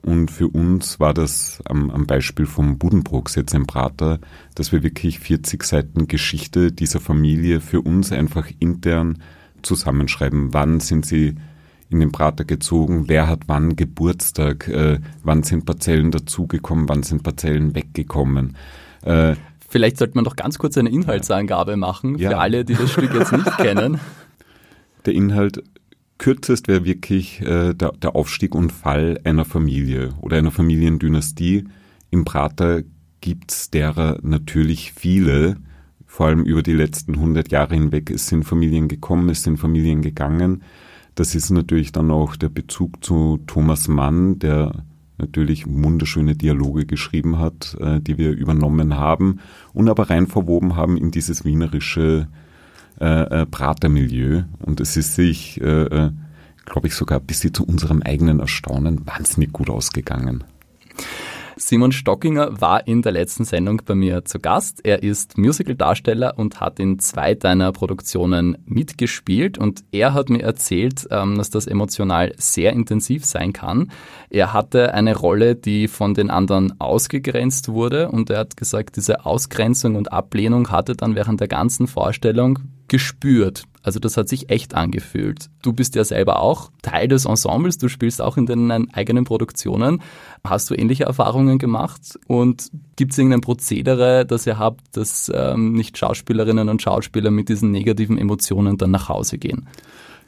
Und 0.04 0.32
für 0.32 0.48
uns 0.48 1.00
war 1.00 1.14
das 1.14 1.62
am, 1.66 1.92
am 1.92 2.08
Beispiel 2.08 2.48
vom 2.48 2.78
Budenbrooks 2.80 3.36
jetzt 3.36 3.54
im 3.54 3.68
Prater, 3.68 4.20
dass 4.56 4.72
wir 4.72 4.82
wirklich 4.82 5.20
40 5.20 5.64
Seiten 5.64 6.08
Geschichte 6.08 6.72
dieser 6.72 7.00
Familie 7.00 7.62
für 7.62 7.82
uns 7.82 8.12
einfach 8.12 8.50
intern 8.60 9.22
zusammenschreiben. 9.62 10.54
Wann 10.54 10.80
sind 10.80 11.06
sie 11.06 11.36
in 11.90 12.00
den 12.00 12.12
Prater 12.12 12.46
gezogen? 12.46 13.08
Wer 13.08 13.28
hat 13.28 13.42
wann 13.48 13.76
Geburtstag? 13.76 14.68
Äh, 14.68 15.00
wann 15.24 15.44
sind 15.44 15.66
Parzellen 15.66 16.10
dazugekommen? 16.10 16.90
Wann 16.90 17.04
sind 17.04 17.22
Parzellen 17.22 17.76
weggekommen? 17.76 18.56
Äh, 19.04 19.36
Vielleicht 19.70 19.98
sollte 19.98 20.16
man 20.16 20.26
doch 20.26 20.36
ganz 20.36 20.58
kurz 20.58 20.78
eine 20.78 20.90
Inhaltsangabe 20.90 21.78
machen 21.78 22.18
ja. 22.18 22.32
für 22.32 22.38
alle, 22.40 22.66
die 22.66 22.74
das 22.74 22.92
Stück 22.92 23.14
jetzt 23.14 23.32
nicht 23.32 23.58
kennen. 23.58 24.00
Der 25.06 25.14
Inhalt 25.14 25.64
kürzest 26.22 26.68
wäre 26.68 26.86
wirklich 26.86 27.42
äh, 27.42 27.74
der, 27.74 27.94
der, 27.94 28.16
Aufstieg 28.16 28.54
und 28.54 28.72
Fall 28.72 29.20
einer 29.24 29.44
Familie 29.44 30.10
oder 30.22 30.38
einer 30.38 30.52
Familiendynastie. 30.52 31.66
Im 32.12 32.26
Prater 32.26 32.84
gibt's 33.22 33.72
derer 33.72 34.20
natürlich 34.22 34.94
viele, 34.94 35.58
vor 36.06 36.28
allem 36.28 36.44
über 36.44 36.62
die 36.62 36.74
letzten 36.74 37.16
100 37.16 37.52
Jahre 37.52 37.74
hinweg. 37.74 38.12
Es 38.12 38.28
sind 38.28 38.44
Familien 38.44 38.88
gekommen, 38.88 39.30
es 39.30 39.42
sind 39.42 39.58
Familien 39.58 40.04
gegangen. 40.04 40.62
Das 41.16 41.34
ist 41.34 41.50
natürlich 41.50 41.92
dann 41.92 42.12
auch 42.12 42.36
der 42.36 42.50
Bezug 42.50 43.04
zu 43.04 43.40
Thomas 43.48 43.88
Mann, 43.88 44.38
der 44.38 44.86
natürlich 45.18 45.66
wunderschöne 45.68 46.36
Dialoge 46.36 46.86
geschrieben 46.86 47.40
hat, 47.40 47.76
äh, 47.80 48.00
die 48.00 48.20
wir 48.20 48.32
übernommen 48.32 48.96
haben 48.96 49.40
und 49.74 49.90
aber 49.90 50.12
rein 50.12 50.28
verwoben 50.28 50.76
haben 50.76 50.98
in 50.98 51.10
dieses 51.10 51.46
wienerische 51.46 52.28
äh, 53.02 53.42
äh, 53.42 53.46
Pratermilieu. 53.46 54.44
Und 54.60 54.80
es 54.80 54.96
ist 54.96 55.16
sich, 55.16 55.60
äh, 55.60 55.84
äh 55.84 56.12
glaube 56.66 56.88
ich, 56.88 56.94
sogar 56.94 57.20
bis 57.20 57.40
sie 57.40 57.52
zu 57.52 57.66
unserem 57.66 58.04
eigenen 58.04 58.40
Erstaunen 58.40 59.06
wahnsinnig 59.08 59.52
gut 59.52 59.70
ausgegangen. 59.70 60.44
Simon 61.58 61.92
Stockinger 61.92 62.60
war 62.60 62.88
in 62.88 63.02
der 63.02 63.12
letzten 63.12 63.46
Sendung 63.46 63.82
bei 63.86 63.94
mir 63.94 64.26
zu 64.26 64.40
Gast. 64.40 64.82
Er 64.84 65.04
ist 65.04 65.38
Musicaldarsteller 65.38 66.38
und 66.38 66.60
hat 66.60 66.80
in 66.80 66.98
zwei 67.00 67.36
deiner 67.36 67.72
Produktionen 67.72 68.58
mitgespielt 68.66 69.58
und 69.58 69.84
er 69.92 70.14
hat 70.14 70.30
mir 70.30 70.42
erzählt, 70.42 71.08
ähm, 71.12 71.38
dass 71.38 71.50
das 71.50 71.68
emotional 71.68 72.34
sehr 72.38 72.74
intensiv 72.74 73.26
sein 73.26 73.54
kann. 73.54 73.92
Er 74.30 74.54
hatte 74.54 74.94
eine 74.94 75.16
Rolle, 75.16 75.56
die 75.56 75.88
von 75.88 76.14
den 76.14 76.30
anderen 76.30 76.80
ausgegrenzt 76.80 77.70
wurde 77.70 78.10
und 78.10 78.30
er 78.30 78.40
hat 78.40 78.58
gesagt, 78.58 78.96
diese 78.96 79.26
Ausgrenzung 79.26 79.96
und 79.96 80.12
Ablehnung 80.12 80.72
hatte 80.72 80.96
dann 80.96 81.16
während 81.16 81.42
der 81.42 81.48
ganzen 81.48 81.88
Vorstellung 81.88 82.60
gespürt. 82.92 83.64
Also 83.84 84.00
das 84.00 84.18
hat 84.18 84.28
sich 84.28 84.50
echt 84.50 84.76
angefühlt. 84.76 85.50
Du 85.62 85.72
bist 85.72 85.96
ja 85.96 86.04
selber 86.04 86.42
auch 86.42 86.72
Teil 86.82 87.08
des 87.08 87.24
Ensembles, 87.24 87.78
du 87.78 87.88
spielst 87.88 88.22
auch 88.22 88.36
in 88.36 88.46
deinen 88.46 88.94
eigenen 88.94 89.24
Produktionen. 89.24 90.02
Hast 90.44 90.70
du 90.70 90.76
ähnliche 90.76 91.06
Erfahrungen 91.06 91.58
gemacht? 91.58 92.20
Und 92.28 92.70
gibt 92.98 93.14
es 93.14 93.18
irgendein 93.18 93.40
Prozedere, 93.40 94.26
das 94.26 94.46
ihr 94.46 94.60
habt, 94.60 94.98
dass 94.98 95.32
ähm, 95.34 95.72
nicht 95.72 95.98
Schauspielerinnen 95.98 96.68
und 96.68 96.82
Schauspieler 96.82 97.32
mit 97.32 97.48
diesen 97.48 97.72
negativen 97.72 98.18
Emotionen 98.18 98.76
dann 98.76 98.92
nach 98.92 99.08
Hause 99.08 99.38
gehen? 99.38 99.70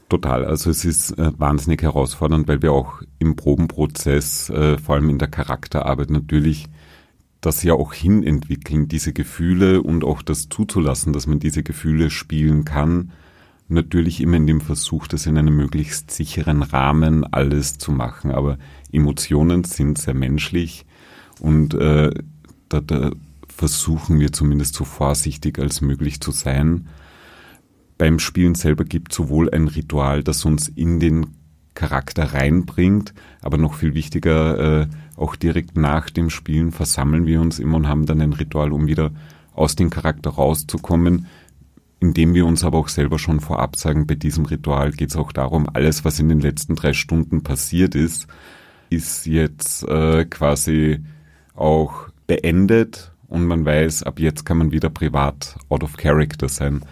Total. 0.08 0.46
Also 0.46 0.70
es 0.70 0.86
ist 0.86 1.12
äh, 1.20 1.32
wahnsinnig 1.38 1.82
herausfordernd, 1.82 2.48
weil 2.48 2.62
wir 2.62 2.72
auch 2.72 3.02
im 3.20 3.36
Probenprozess, 3.36 4.50
äh, 4.52 4.78
vor 4.78 4.96
allem 4.96 5.10
in 5.10 5.20
der 5.20 5.28
Charakterarbeit 5.28 6.12
natürlich 6.12 6.70
das 7.46 7.64
ja 7.64 7.74
auch 7.74 7.94
hinentwickeln, 7.94 8.88
diese 8.88 9.14
Gefühle 9.14 9.82
und 9.82 10.04
auch 10.04 10.22
das 10.22 10.50
zuzulassen, 10.50 11.14
dass 11.14 11.28
man 11.28 11.40
diese 11.40 11.64
Gefühle 11.64 12.10
spielen 12.10 12.66
kann 12.66 13.12
natürlich 13.74 14.22
immer 14.22 14.38
in 14.38 14.48
dem 14.48 14.62
Versuch, 14.62 15.08
das 15.08 15.26
in 15.26 15.38
einem 15.38 15.56
möglichst 15.56 16.12
sicheren 16.12 16.64
Rahmen 16.64 17.24
alles 17.26 17.78
zu 17.78 17.92
machen. 17.92 18.32
Aber 18.32 18.58
Emotionen 18.92 19.64
sind 19.64 19.98
sehr 19.98 20.14
menschlich 20.14 20.86
und 21.40 21.74
äh, 21.74 22.12
da, 22.70 22.82
da 22.82 23.12
versuchen 23.48 24.20
wir 24.20 24.32
zumindest 24.32 24.76
so 24.76 24.86
vorsichtig 24.86 25.60
als 25.60 25.82
möglich 25.82 26.22
zu 26.22 26.32
sein. 26.32 26.88
Beim 27.98 28.20
Spielen 28.20 28.56
selber 28.56 28.84
gibt 28.84 29.14
sowohl 29.14 29.50
ein 29.52 29.68
Ritual, 29.68 30.24
das 30.24 30.44
uns 30.46 30.68
in 30.68 31.00
den 31.00 31.28
Charakter 31.74 32.34
reinbringt, 32.34 33.14
aber 33.42 33.58
noch 33.58 33.74
viel 33.74 33.94
wichtiger, 33.94 34.82
äh, 34.82 34.88
auch 35.16 35.36
direkt 35.36 35.78
nach 35.78 36.10
dem 36.10 36.30
Spielen 36.30 36.72
versammeln 36.72 37.26
wir 37.26 37.42
uns 37.42 37.60
immer 37.60 37.78
und 37.78 37.88
haben 37.88 38.06
dann 38.06 38.22
ein 38.22 38.34
Ritual, 38.34 38.72
um 38.72 38.88
wieder 38.88 39.12
aus 39.54 39.76
dem 39.76 39.90
Charakter 39.90 40.32
rauszukommen, 40.32 41.28
indem 42.00 42.34
wir 42.34 42.46
uns 42.46 42.64
aber 42.64 42.80
auch 42.80 42.90
selber 42.90 43.20
schon 43.20 43.40
vorab 43.40 43.76
sagen, 43.76 44.08
bei 44.08 44.16
diesem 44.16 44.46
Ritual 44.46 44.92
geht 44.92 45.10
es 45.10 45.16
auch 45.16 45.32
darum, 45.32 45.68
alles, 45.72 46.04
was 46.04 46.20
in 46.20 46.30
den 46.30 46.42
letzten 46.42 46.76
drei 46.76 46.94
Stunden 46.94 47.44
passiert 47.44 47.96
ist, 47.96 48.28
ist 48.90 49.26
jetzt 49.26 49.84
äh, 49.88 50.26
quasi 50.26 51.00
auch 51.56 52.10
beendet 52.28 53.12
und 53.28 53.46
man 53.46 53.66
weiß, 53.66 54.04
ab 54.04 54.20
jetzt 54.20 54.46
kann 54.46 54.58
man 54.58 54.72
wieder 54.72 54.90
privat 54.90 55.56
out 55.70 55.84
of 55.84 55.98
character 55.98 56.50
sein. 56.50 56.84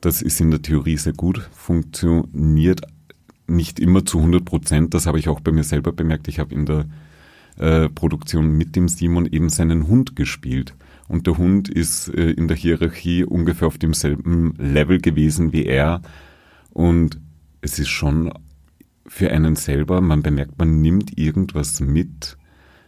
Das 0.00 0.22
ist 0.22 0.40
in 0.40 0.50
der 0.50 0.62
Theorie 0.62 0.96
sehr 0.96 1.12
gut, 1.12 1.48
funktioniert 1.52 2.82
nicht 3.48 3.80
immer 3.80 4.04
zu 4.04 4.18
100 4.18 4.44
Prozent. 4.44 4.94
Das 4.94 5.06
habe 5.06 5.18
ich 5.18 5.28
auch 5.28 5.40
bei 5.40 5.52
mir 5.52 5.64
selber 5.64 5.92
bemerkt. 5.92 6.28
Ich 6.28 6.38
habe 6.38 6.54
in 6.54 6.66
der 6.66 6.86
äh, 7.58 7.88
Produktion 7.88 8.56
mit 8.56 8.76
dem 8.76 8.88
Simon 8.88 9.26
eben 9.26 9.48
seinen 9.48 9.88
Hund 9.88 10.14
gespielt 10.14 10.74
und 11.08 11.26
der 11.26 11.38
Hund 11.38 11.68
ist 11.68 12.08
äh, 12.08 12.30
in 12.30 12.46
der 12.46 12.56
Hierarchie 12.56 13.24
ungefähr 13.24 13.66
auf 13.66 13.78
demselben 13.78 14.54
Level 14.58 15.00
gewesen 15.00 15.52
wie 15.52 15.64
er 15.64 16.02
und 16.70 17.18
es 17.60 17.78
ist 17.78 17.88
schon 17.88 18.32
für 19.06 19.32
einen 19.32 19.56
selber, 19.56 20.00
man 20.00 20.22
bemerkt, 20.22 20.58
man 20.58 20.80
nimmt 20.80 21.18
irgendwas 21.18 21.80
mit, 21.80 22.36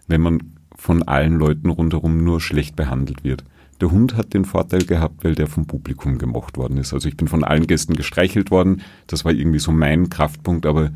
wenn 0.06 0.20
man 0.20 0.52
von 0.76 1.02
allen 1.02 1.34
Leuten 1.34 1.70
rundherum 1.70 2.22
nur 2.22 2.40
schlecht 2.40 2.76
behandelt 2.76 3.24
wird. 3.24 3.44
Der 3.80 3.90
Hund 3.90 4.16
hat 4.16 4.34
den 4.34 4.44
Vorteil 4.44 4.84
gehabt, 4.84 5.24
weil 5.24 5.34
der 5.34 5.46
vom 5.46 5.66
Publikum 5.66 6.18
gemocht 6.18 6.56
worden 6.58 6.76
ist. 6.76 6.92
Also 6.92 7.08
ich 7.08 7.16
bin 7.16 7.28
von 7.28 7.44
allen 7.44 7.66
Gästen 7.66 7.94
gestreichelt 7.94 8.50
worden. 8.50 8.82
Das 9.06 9.24
war 9.24 9.32
irgendwie 9.32 9.58
so 9.58 9.72
mein 9.72 10.10
Kraftpunkt, 10.10 10.66
aber 10.66 10.90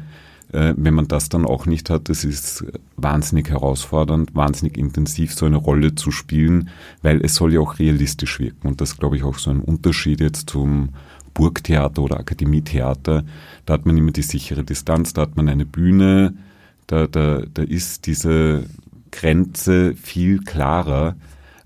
äh, 0.53 0.75
wenn 0.77 0.95
man 0.95 1.09
das 1.09 1.29
dann 1.29 1.47
auch 1.47 1.67
nicht 1.67 1.91
hat, 1.91 2.09
das 2.09 2.25
ist 2.25 2.65
wahnsinnig 2.97 3.49
herausfordernd, 3.49 4.35
wahnsinnig 4.35 4.77
intensiv, 4.77 5.35
so 5.35 5.47
eine 5.47 5.57
Rolle 5.57 5.95
zu 5.95 6.11
spielen, 6.11 6.69
weil 7.03 7.21
es 7.23 7.35
soll 7.35 7.55
ja 7.55 7.61
auch 7.61 7.79
realistisch 7.79 8.39
wirken. 8.39 8.69
Und 8.69 8.81
das 8.81 8.99
glaube 8.99 9.17
ich 9.17 9.25
auch 9.25 9.39
so 9.39 9.51
ein 9.51 9.61
Unterschied 9.61 10.21
jetzt 10.21 10.51
zum 10.51 10.91
Burgtheater 11.35 12.03
oder 12.03 12.21
Akademietheater. 12.21 13.25
Da 13.67 13.75
hat 13.75 13.87
man 13.87 13.97
immer 13.97 14.13
die 14.13 14.23
sichere 14.23 14.63
Distanz, 14.63 15.13
da 15.13 15.23
hat 15.23 15.37
man 15.37 15.49
eine 15.49 15.67
Bühne, 15.67 16.35
da, 16.87 17.07
da, 17.07 17.43
da 17.53 17.63
ist 17.63 18.07
diese 18.07 18.65
Grenze 19.11 19.95
viel 19.97 20.41
klarer. 20.41 21.17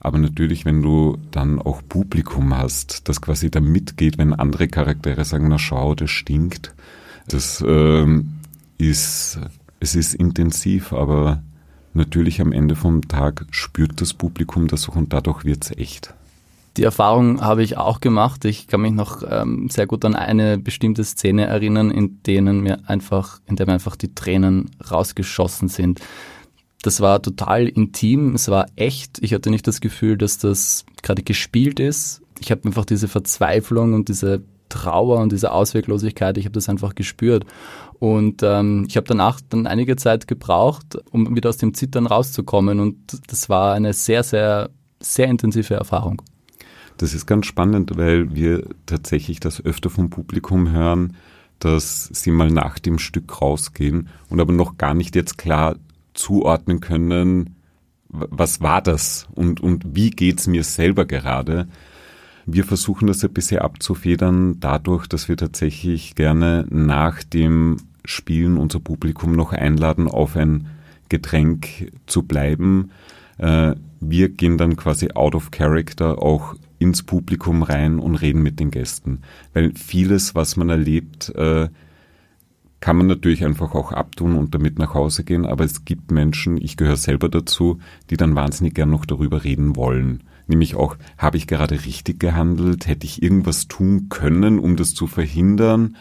Aber 0.08 0.16
natürlich, 0.16 0.64
wenn 0.64 0.80
du 0.80 1.18
dann 1.32 1.60
auch 1.60 1.82
Publikum 1.86 2.56
hast, 2.56 3.10
das 3.10 3.20
quasi 3.20 3.50
da 3.50 3.60
mitgeht, 3.60 4.16
wenn 4.16 4.32
andere 4.32 4.66
Charaktere 4.66 5.22
sagen, 5.26 5.48
na 5.48 5.58
schau, 5.58 5.94
das 5.94 6.08
stinkt, 6.08 6.74
das 7.28 7.62
ähm, 7.68 8.30
ist, 8.78 9.38
es 9.80 9.94
ist 9.94 10.14
intensiv, 10.14 10.94
aber 10.94 11.42
natürlich 11.92 12.40
am 12.40 12.52
Ende 12.52 12.74
vom 12.74 13.06
Tag 13.06 13.44
spürt 13.50 14.00
das 14.00 14.14
Publikum 14.14 14.66
das 14.66 14.88
auch 14.88 14.96
und 14.96 15.12
dadurch 15.12 15.44
wird 15.44 15.64
es 15.64 15.76
echt. 15.76 16.14
Die 16.78 16.84
Erfahrung 16.84 17.42
habe 17.42 17.62
ich 17.62 17.76
auch 17.76 18.00
gemacht. 18.00 18.46
Ich 18.46 18.66
kann 18.66 18.80
mich 18.80 18.92
noch 18.92 19.22
ähm, 19.28 19.68
sehr 19.68 19.86
gut 19.86 20.06
an 20.06 20.14
eine 20.14 20.56
bestimmte 20.56 21.04
Szene 21.04 21.44
erinnern, 21.44 21.90
in 21.90 22.22
denen 22.22 22.62
mir 22.62 22.78
einfach, 22.88 23.40
in 23.44 23.56
der 23.56 23.66
mir 23.66 23.74
einfach 23.74 23.96
die 23.96 24.14
Tränen 24.14 24.70
rausgeschossen 24.90 25.68
sind. 25.68 26.00
Das 26.82 27.00
war 27.00 27.20
total 27.20 27.66
intim, 27.66 28.34
es 28.34 28.48
war 28.48 28.66
echt. 28.76 29.18
Ich 29.20 29.34
hatte 29.34 29.50
nicht 29.50 29.66
das 29.66 29.80
Gefühl, 29.80 30.16
dass 30.16 30.38
das 30.38 30.84
gerade 31.02 31.22
gespielt 31.22 31.80
ist. 31.80 32.22
Ich 32.40 32.50
habe 32.50 32.64
einfach 32.64 32.84
diese 32.84 33.08
Verzweiflung 33.08 33.94
und 33.94 34.08
diese 34.08 34.42
Trauer 34.68 35.18
und 35.18 35.32
diese 35.32 35.50
Ausweglosigkeit, 35.50 36.38
ich 36.38 36.44
habe 36.44 36.52
das 36.52 36.68
einfach 36.68 36.94
gespürt. 36.94 37.44
Und 37.98 38.42
ähm, 38.44 38.84
ich 38.88 38.96
habe 38.96 39.08
danach 39.08 39.40
dann 39.48 39.66
einige 39.66 39.96
Zeit 39.96 40.28
gebraucht, 40.28 40.98
um 41.10 41.34
wieder 41.34 41.48
aus 41.48 41.56
dem 41.56 41.74
Zittern 41.74 42.06
rauszukommen. 42.06 42.78
Und 42.78 42.96
das 43.26 43.48
war 43.48 43.74
eine 43.74 43.92
sehr, 43.92 44.22
sehr 44.22 44.70
sehr 45.00 45.28
intensive 45.28 45.74
Erfahrung. 45.74 46.22
Das 46.96 47.14
ist 47.14 47.26
ganz 47.26 47.46
spannend, 47.46 47.92
weil 47.96 48.34
wir 48.34 48.68
tatsächlich 48.86 49.40
das 49.40 49.64
öfter 49.64 49.90
vom 49.90 50.10
Publikum 50.10 50.70
hören, 50.70 51.16
dass 51.60 52.06
sie 52.12 52.30
mal 52.30 52.50
nach 52.50 52.78
dem 52.78 52.98
Stück 52.98 53.40
rausgehen 53.40 54.08
und 54.28 54.40
aber 54.40 54.52
noch 54.52 54.78
gar 54.78 54.94
nicht 54.94 55.14
jetzt 55.14 55.38
klar 55.38 55.76
zuordnen 56.18 56.80
können, 56.80 57.56
was 58.08 58.60
war 58.60 58.82
das 58.82 59.28
und, 59.34 59.60
und 59.60 59.94
wie 59.94 60.10
geht's 60.10 60.46
mir 60.46 60.64
selber 60.64 61.04
gerade. 61.04 61.68
Wir 62.46 62.64
versuchen 62.64 63.06
das 63.06 63.22
ein 63.22 63.32
bisschen 63.32 63.60
abzufedern 63.60 64.58
dadurch, 64.60 65.06
dass 65.06 65.28
wir 65.28 65.36
tatsächlich 65.36 66.14
gerne 66.14 66.66
nach 66.70 67.22
dem 67.22 67.76
Spielen 68.04 68.56
unser 68.56 68.80
Publikum 68.80 69.32
noch 69.32 69.52
einladen, 69.52 70.08
auf 70.08 70.34
ein 70.34 70.68
Getränk 71.10 71.92
zu 72.06 72.22
bleiben. 72.22 72.90
Äh, 73.36 73.74
wir 74.00 74.30
gehen 74.30 74.56
dann 74.56 74.76
quasi 74.76 75.10
out 75.14 75.34
of 75.34 75.50
character 75.50 76.22
auch 76.22 76.54
ins 76.78 77.02
Publikum 77.02 77.62
rein 77.62 77.98
und 77.98 78.16
reden 78.16 78.42
mit 78.42 78.60
den 78.60 78.70
Gästen. 78.70 79.20
Weil 79.52 79.74
vieles, 79.74 80.34
was 80.34 80.56
man 80.56 80.70
erlebt, 80.70 81.34
äh, 81.34 81.68
kann 82.80 82.96
man 82.96 83.06
natürlich 83.06 83.44
einfach 83.44 83.74
auch 83.74 83.92
abtun 83.92 84.36
und 84.36 84.54
damit 84.54 84.78
nach 84.78 84.94
Hause 84.94 85.24
gehen, 85.24 85.46
aber 85.46 85.64
es 85.64 85.84
gibt 85.84 86.10
Menschen, 86.10 86.56
ich 86.56 86.76
gehöre 86.76 86.96
selber 86.96 87.28
dazu, 87.28 87.80
die 88.10 88.16
dann 88.16 88.36
wahnsinnig 88.36 88.74
gern 88.74 88.90
noch 88.90 89.04
darüber 89.04 89.42
reden 89.44 89.74
wollen. 89.74 90.22
Nämlich 90.46 90.76
auch, 90.76 90.96
habe 91.18 91.36
ich 91.36 91.46
gerade 91.46 91.84
richtig 91.84 92.20
gehandelt? 92.20 92.86
Hätte 92.86 93.06
ich 93.06 93.22
irgendwas 93.22 93.68
tun 93.68 94.08
können, 94.08 94.58
um 94.58 94.76
das 94.76 94.94
zu 94.94 95.06
verhindern? 95.06 95.96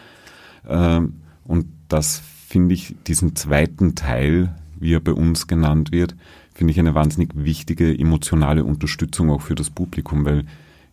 Ähm, 0.66 1.14
und 1.44 1.66
das 1.88 2.22
finde 2.46 2.74
ich, 2.74 2.96
diesen 3.06 3.36
zweiten 3.36 3.94
Teil, 3.94 4.54
wie 4.78 4.94
er 4.94 5.00
bei 5.00 5.12
uns 5.12 5.48
genannt 5.48 5.92
wird, 5.92 6.16
finde 6.54 6.72
ich 6.72 6.80
eine 6.80 6.94
wahnsinnig 6.94 7.30
wichtige 7.34 7.96
emotionale 7.96 8.64
Unterstützung 8.64 9.30
auch 9.30 9.42
für 9.42 9.54
das 9.54 9.70
Publikum, 9.70 10.24
weil 10.24 10.44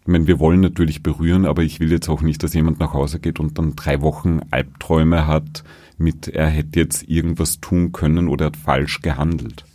ich 0.06 0.12
meine, 0.12 0.28
wir 0.28 0.40
wollen 0.40 0.60
natürlich 0.60 1.02
berühren, 1.02 1.46
aber 1.46 1.64
ich 1.64 1.80
will 1.80 1.92
jetzt 1.92 2.10
auch 2.10 2.22
nicht, 2.22 2.44
dass 2.44 2.54
jemand 2.54 2.80
nach 2.80 2.94
Hause 2.94 3.20
geht 3.20 3.40
und 3.40 3.58
dann 3.58 3.76
drei 3.76 4.02
Wochen 4.02 4.42
Albträume 4.52 5.26
hat 5.26 5.64
mit, 5.98 6.28
er 6.28 6.46
hätte 6.48 6.80
jetzt 6.80 7.10
irgendwas 7.10 7.60
tun 7.60 7.92
können 7.92 8.28
oder 8.28 8.46
hat 8.46 8.58
falsch 8.58 9.02
gehandelt 9.02 9.66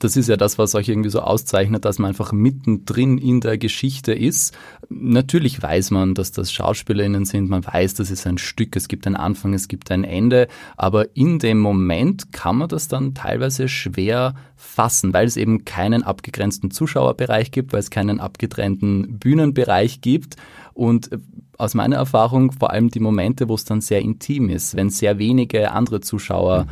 das 0.00 0.16
ist 0.16 0.28
ja 0.28 0.36
das, 0.36 0.58
was 0.58 0.74
euch 0.74 0.88
irgendwie 0.88 1.10
so 1.10 1.20
auszeichnet, 1.20 1.84
dass 1.84 1.98
man 1.98 2.08
einfach 2.08 2.32
mittendrin 2.32 3.18
in 3.18 3.40
der 3.40 3.58
Geschichte 3.58 4.12
ist. 4.12 4.56
Natürlich 4.88 5.62
weiß 5.62 5.90
man, 5.90 6.14
dass 6.14 6.32
das 6.32 6.52
SchauspielerInnen 6.52 7.24
sind, 7.24 7.48
man 7.48 7.64
weiß, 7.64 7.94
das 7.94 8.10
ist 8.10 8.26
ein 8.26 8.38
Stück, 8.38 8.76
es 8.76 8.88
gibt 8.88 9.06
einen 9.06 9.16
Anfang, 9.16 9.54
es 9.54 9.68
gibt 9.68 9.90
ein 9.90 10.04
Ende, 10.04 10.48
aber 10.76 11.16
in 11.16 11.38
dem 11.38 11.58
Moment 11.58 12.32
kann 12.32 12.56
man 12.56 12.68
das 12.68 12.88
dann 12.88 13.14
teilweise 13.14 13.68
schwer 13.68 14.34
fassen, 14.56 15.12
weil 15.12 15.26
es 15.26 15.36
eben 15.36 15.64
keinen 15.64 16.02
abgegrenzten 16.02 16.70
Zuschauerbereich 16.70 17.50
gibt, 17.50 17.72
weil 17.72 17.80
es 17.80 17.90
keinen 17.90 18.20
abgetrennten 18.20 19.18
Bühnenbereich 19.18 20.00
gibt 20.00 20.36
und 20.74 21.10
aus 21.58 21.74
meiner 21.74 21.96
Erfahrung 21.96 22.52
vor 22.52 22.70
allem 22.70 22.90
die 22.90 23.00
Momente, 23.00 23.48
wo 23.48 23.54
es 23.54 23.64
dann 23.64 23.80
sehr 23.80 24.00
intim 24.00 24.50
ist, 24.50 24.76
wenn 24.76 24.90
sehr 24.90 25.18
wenige 25.18 25.72
andere 25.72 26.00
Zuschauer 26.00 26.64
mhm. 26.64 26.68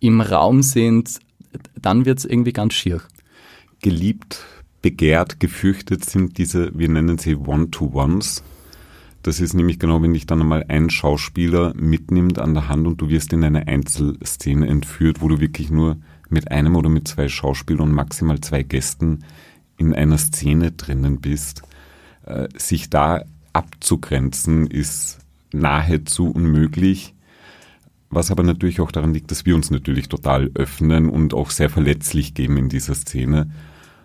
im 0.00 0.20
Raum 0.20 0.62
sind, 0.62 1.20
dann 1.80 2.04
wird 2.04 2.18
es 2.18 2.24
irgendwie 2.24 2.52
ganz 2.52 2.74
schier. 2.74 3.00
Geliebt, 3.80 4.44
begehrt, 4.82 5.40
gefürchtet 5.40 6.04
sind 6.04 6.38
diese, 6.38 6.70
wir 6.78 6.88
nennen 6.88 7.18
sie 7.18 7.36
One-to-Ones. 7.36 8.42
Das 9.22 9.40
ist 9.40 9.54
nämlich 9.54 9.80
genau, 9.80 10.00
wenn 10.02 10.12
dich 10.12 10.26
dann 10.26 10.40
einmal 10.40 10.64
ein 10.68 10.88
Schauspieler 10.88 11.74
mitnimmt 11.74 12.38
an 12.38 12.54
der 12.54 12.68
Hand 12.68 12.86
und 12.86 13.00
du 13.00 13.08
wirst 13.08 13.32
in 13.32 13.42
eine 13.42 13.66
Einzelszene 13.66 14.68
entführt, 14.68 15.20
wo 15.20 15.26
du 15.26 15.40
wirklich 15.40 15.70
nur 15.70 15.96
mit 16.28 16.52
einem 16.52 16.76
oder 16.76 16.88
mit 16.88 17.08
zwei 17.08 17.28
Schauspielern 17.28 17.88
und 17.88 17.92
maximal 17.92 18.40
zwei 18.40 18.62
Gästen 18.62 19.24
in 19.78 19.92
einer 19.92 20.18
Szene 20.18 20.70
drinnen 20.70 21.20
bist. 21.20 21.62
Äh, 22.24 22.48
sich 22.56 22.88
da 22.88 23.24
abzugrenzen 23.52 24.68
ist 24.68 25.18
nahezu 25.52 26.30
unmöglich. 26.30 27.15
Was 28.10 28.30
aber 28.30 28.42
natürlich 28.42 28.80
auch 28.80 28.92
daran 28.92 29.14
liegt, 29.14 29.30
dass 29.30 29.46
wir 29.46 29.54
uns 29.54 29.70
natürlich 29.70 30.08
total 30.08 30.50
öffnen 30.54 31.08
und 31.08 31.34
auch 31.34 31.50
sehr 31.50 31.70
verletzlich 31.70 32.34
geben 32.34 32.56
in 32.56 32.68
dieser 32.68 32.94
Szene. 32.94 33.50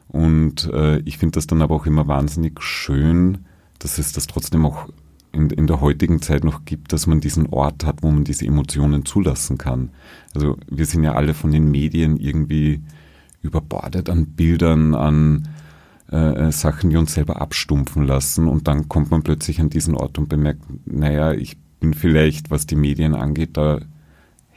Und 0.07 0.69
äh, 0.73 0.99
ich 1.01 1.17
finde 1.17 1.35
das 1.35 1.47
dann 1.47 1.61
aber 1.61 1.75
auch 1.75 1.85
immer 1.85 2.07
wahnsinnig 2.07 2.61
schön, 2.61 3.45
dass 3.79 3.97
es 3.97 4.11
das 4.11 4.27
trotzdem 4.27 4.65
auch 4.65 4.89
in, 5.31 5.49
in 5.49 5.67
der 5.67 5.81
heutigen 5.81 6.21
Zeit 6.21 6.43
noch 6.43 6.65
gibt, 6.65 6.93
dass 6.93 7.07
man 7.07 7.21
diesen 7.21 7.47
Ort 7.47 7.85
hat, 7.85 8.03
wo 8.03 8.11
man 8.11 8.23
diese 8.23 8.45
Emotionen 8.45 9.05
zulassen 9.05 9.57
kann. 9.57 9.91
Also 10.35 10.57
wir 10.69 10.85
sind 10.85 11.03
ja 11.03 11.13
alle 11.13 11.33
von 11.33 11.51
den 11.51 11.71
Medien 11.71 12.17
irgendwie 12.17 12.81
überbordet 13.41 14.09
an 14.09 14.27
Bildern, 14.27 14.93
an 14.93 15.47
äh, 16.11 16.47
äh 16.47 16.51
Sachen, 16.51 16.89
die 16.89 16.97
uns 16.97 17.13
selber 17.13 17.41
abstumpfen 17.41 18.05
lassen. 18.05 18.47
Und 18.47 18.67
dann 18.67 18.89
kommt 18.89 19.11
man 19.11 19.23
plötzlich 19.23 19.61
an 19.61 19.69
diesen 19.69 19.95
Ort 19.95 20.17
und 20.17 20.27
bemerkt, 20.27 20.63
naja, 20.85 21.31
ich 21.31 21.57
bin 21.79 21.93
vielleicht, 21.93 22.51
was 22.51 22.65
die 22.65 22.75
Medien 22.75 23.15
angeht, 23.15 23.51
da 23.57 23.79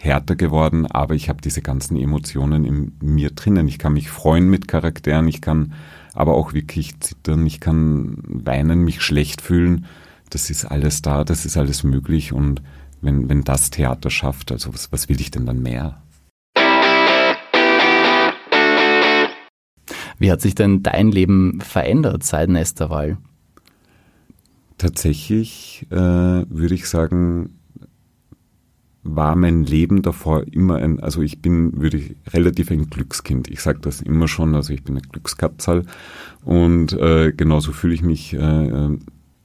härter 0.05 0.37
geworden, 0.37 0.87
aber 0.87 1.14
ich 1.14 1.29
habe 1.29 1.40
diese 1.40 1.62
ganzen 1.62 1.97
Emotionen 1.97 2.64
in 2.64 2.93
mir 3.01 3.31
drinnen. 3.31 3.67
Ich 3.69 3.79
kann 3.79 3.95
mich 3.95 4.11
freuen 4.11 4.49
mit 4.49 4.69
Charakteren, 4.69 5.27
ich 5.29 5.40
kann 5.40 5.73
aber 6.12 6.35
auch 6.35 6.53
wirklich 6.53 7.01
zittern, 7.01 7.47
ich 7.47 7.59
kann 7.59 8.19
weinen, 8.25 8.85
mich 8.85 9.03
schlecht 9.03 9.40
fühlen. 9.40 9.87
Das 10.31 10.51
ist 10.51 10.67
alles 10.67 11.03
da, 11.03 11.25
das 11.25 11.47
ist 11.47 11.57
alles 11.57 11.85
möglich 11.85 12.33
und 12.33 12.62
wenn, 13.01 13.29
wenn 13.29 13.43
das 13.43 13.71
Theater 13.71 14.11
schafft, 14.11 14.53
also 14.53 14.73
was, 14.73 14.93
was 14.93 15.09
will 15.09 15.21
ich 15.21 15.31
denn 15.31 15.47
dann 15.47 15.62
mehr? 15.62 16.03
Wie 20.19 20.31
hat 20.31 20.40
sich 20.40 20.55
denn 20.55 20.83
dein 20.83 21.11
Leben 21.11 21.61
verändert 21.61 22.23
seit 22.23 22.49
Nesterwahl? 22.49 23.19
Tatsächlich 24.79 25.87
äh, 25.90 25.97
würde 25.97 26.75
ich 26.75 26.88
sagen, 26.88 27.59
war 29.05 29.37
mein 29.37 29.64
Leben 29.64 30.03
davor 30.03 30.45
immer 30.51 30.77
ein, 30.77 30.99
also 30.99 31.21
ich 31.23 31.40
bin, 31.43 31.81
würde 31.81 31.99
ich, 31.99 32.17
relativ 32.33 32.71
ein 32.71 32.88
Glückskind. 32.88 33.49
Ich 33.49 33.61
sage 33.61 33.79
das 33.81 34.01
immer 34.01 34.29
schon, 34.29 34.55
also 34.55 34.73
ich 34.73 34.83
bin 34.83 34.97
ein 34.97 35.03
Glückskatzel 35.03 35.85
und 36.43 36.95
äh, 36.95 37.33
genauso 37.33 37.73
fühle 37.73 37.95
ich 37.95 38.03
mich. 38.03 38.33
Äh, 38.33 38.97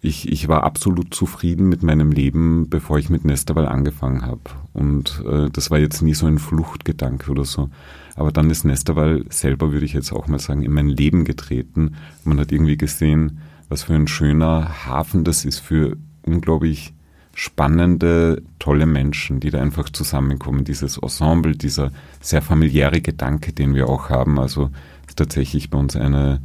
ich, 0.01 0.31
ich 0.31 0.47
war 0.47 0.63
absolut 0.63 1.13
zufrieden 1.13 1.67
mit 1.67 1.83
meinem 1.83 2.11
Leben, 2.11 2.69
bevor 2.69 2.99
ich 2.99 3.09
mit 3.09 3.25
Nesterwall 3.25 3.67
angefangen 3.67 4.25
habe. 4.25 4.39
Und 4.71 5.21
äh, 5.29 5.49
das 5.49 5.71
war 5.71 5.77
jetzt 5.77 6.01
nie 6.01 6.13
so 6.13 6.25
ein 6.25 6.39
Fluchtgedanke 6.39 7.29
oder 7.29 7.43
so. 7.43 7.69
Aber 8.15 8.31
dann 8.31 8.49
ist 8.49 8.63
Nesterwall 8.63 9.25
selber, 9.29 9.73
würde 9.73 9.85
ich 9.85 9.91
jetzt 9.91 10.13
auch 10.13 10.27
mal 10.27 10.39
sagen, 10.39 10.63
in 10.63 10.71
mein 10.71 10.87
Leben 10.87 11.25
getreten. 11.25 11.95
Man 12.23 12.39
hat 12.39 12.53
irgendwie 12.53 12.77
gesehen, 12.77 13.39
was 13.67 13.83
für 13.83 13.93
ein 13.93 14.07
schöner 14.07 14.85
Hafen 14.85 15.25
das 15.25 15.43
ist 15.43 15.59
für 15.59 15.97
unglaublich 16.25 16.93
spannende, 17.39 18.43
tolle 18.59 18.85
Menschen, 18.85 19.39
die 19.39 19.49
da 19.49 19.61
einfach 19.61 19.89
zusammenkommen. 19.89 20.65
Dieses 20.65 20.97
Ensemble, 20.97 21.55
dieser 21.55 21.91
sehr 22.19 22.41
familiäre 22.41 22.99
Gedanke, 22.99 23.53
den 23.53 23.73
wir 23.73 23.87
auch 23.87 24.09
haben. 24.09 24.37
Also 24.37 24.71
ist 25.07 25.17
tatsächlich 25.17 25.69
bei 25.69 25.77
uns 25.77 25.95
eine 25.95 26.41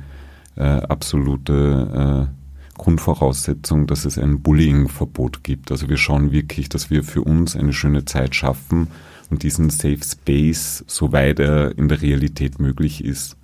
äh, 0.54 0.62
absolute 0.62 2.28
äh, 2.30 2.78
Grundvoraussetzung, 2.78 3.88
dass 3.88 4.04
es 4.04 4.18
ein 4.18 4.40
Bullying-Verbot 4.40 5.42
gibt. 5.42 5.72
Also 5.72 5.88
wir 5.88 5.96
schauen 5.96 6.30
wirklich, 6.30 6.68
dass 6.68 6.90
wir 6.90 7.02
für 7.02 7.22
uns 7.22 7.57
eine 7.57 7.72
schöne 7.72 8.04
Zeit 8.04 8.37
schaffen 8.37 8.87
und 9.30 9.42
diesen 9.42 9.70
Safe 9.70 9.98
Space, 10.00 10.85
soweit 10.87 11.40
er 11.40 11.76
in 11.76 11.88
der 11.88 12.02
Realität 12.02 12.61
möglich 12.61 13.04
ist, 13.04 13.37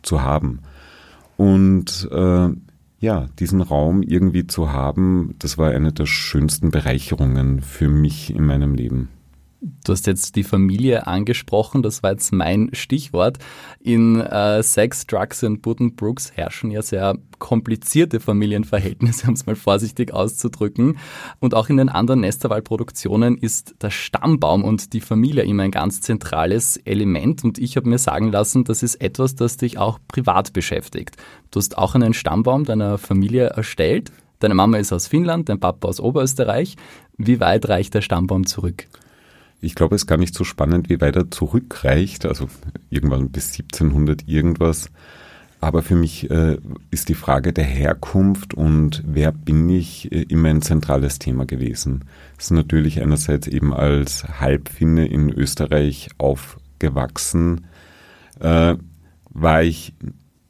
zu 0.00 0.22
haben. 0.22 0.60
Und 1.36 2.08
äh, 2.10 2.48
ja, 2.98 3.26
diesen 3.38 3.60
Raum 3.60 4.02
irgendwie 4.02 4.46
zu 4.46 4.72
haben, 4.72 5.34
das 5.38 5.58
war 5.58 5.70
eine 5.70 5.92
der 5.92 6.06
schönsten 6.06 6.70
Bereicherungen 6.70 7.60
für 7.60 7.88
mich 7.88 8.34
in 8.34 8.46
meinem 8.46 8.74
Leben. 8.74 9.08
Du 9.84 9.92
hast 9.92 10.06
jetzt 10.06 10.36
die 10.36 10.44
Familie 10.44 11.06
angesprochen, 11.06 11.82
das 11.82 12.02
war 12.02 12.12
jetzt 12.12 12.32
mein 12.32 12.70
Stichwort. 12.72 13.38
In 13.80 14.20
äh, 14.20 14.62
Sex, 14.62 15.06
Drugs 15.06 15.42
and 15.42 15.62
Buddenbrooks 15.62 16.32
herrschen 16.32 16.70
ja 16.70 16.82
sehr 16.82 17.16
komplizierte 17.38 18.20
Familienverhältnisse, 18.20 19.26
um 19.28 19.34
es 19.34 19.46
mal 19.46 19.56
vorsichtig 19.56 20.12
auszudrücken. 20.12 20.98
Und 21.40 21.54
auch 21.54 21.68
in 21.68 21.78
den 21.78 21.88
anderen 21.88 22.20
Nesterwahl-Produktionen 22.20 23.36
ist 23.36 23.74
der 23.82 23.90
Stammbaum 23.90 24.62
und 24.62 24.92
die 24.92 25.00
Familie 25.00 25.44
immer 25.44 25.64
ein 25.64 25.70
ganz 25.70 26.00
zentrales 26.00 26.76
Element. 26.78 27.42
Und 27.42 27.58
ich 27.58 27.76
habe 27.76 27.88
mir 27.88 27.98
sagen 27.98 28.30
lassen, 28.30 28.64
das 28.64 28.82
ist 28.82 28.96
etwas, 28.96 29.34
das 29.34 29.56
dich 29.56 29.78
auch 29.78 29.98
privat 30.06 30.52
beschäftigt. 30.52 31.16
Du 31.50 31.58
hast 31.58 31.76
auch 31.76 31.94
einen 31.94 32.14
Stammbaum 32.14 32.64
deiner 32.64 32.98
Familie 32.98 33.46
erstellt. 33.46 34.12
Deine 34.38 34.54
Mama 34.54 34.76
ist 34.76 34.92
aus 34.92 35.06
Finnland, 35.06 35.48
dein 35.48 35.60
Papa 35.60 35.88
aus 35.88 35.98
Oberösterreich. 35.98 36.76
Wie 37.16 37.40
weit 37.40 37.68
reicht 37.68 37.94
der 37.94 38.02
Stammbaum 38.02 38.46
zurück? 38.46 38.86
Ich 39.60 39.74
glaube, 39.74 39.94
es 39.94 40.02
ist 40.02 40.06
gar 40.06 40.18
nicht 40.18 40.34
so 40.34 40.44
spannend, 40.44 40.88
wie 40.88 41.00
weit 41.00 41.16
er 41.16 41.30
zurückreicht, 41.30 42.26
also 42.26 42.48
irgendwann 42.90 43.30
bis 43.30 43.58
1700 43.58 44.28
irgendwas. 44.28 44.90
Aber 45.60 45.82
für 45.82 45.96
mich 45.96 46.30
äh, 46.30 46.58
ist 46.90 47.08
die 47.08 47.14
Frage 47.14 47.52
der 47.52 47.64
Herkunft 47.64 48.54
und 48.54 49.02
wer 49.06 49.32
bin 49.32 49.68
ich 49.68 50.12
äh, 50.12 50.22
immer 50.22 50.50
ein 50.50 50.62
zentrales 50.62 51.18
Thema 51.18 51.46
gewesen. 51.46 52.04
Es 52.38 52.46
ist 52.46 52.50
natürlich 52.50 53.00
einerseits 53.00 53.46
eben 53.46 53.72
als 53.72 54.24
Halbfinne 54.40 55.06
in 55.06 55.30
Österreich 55.30 56.10
aufgewachsen, 56.18 57.66
äh, 58.40 58.76
war 59.30 59.62
ich 59.62 59.94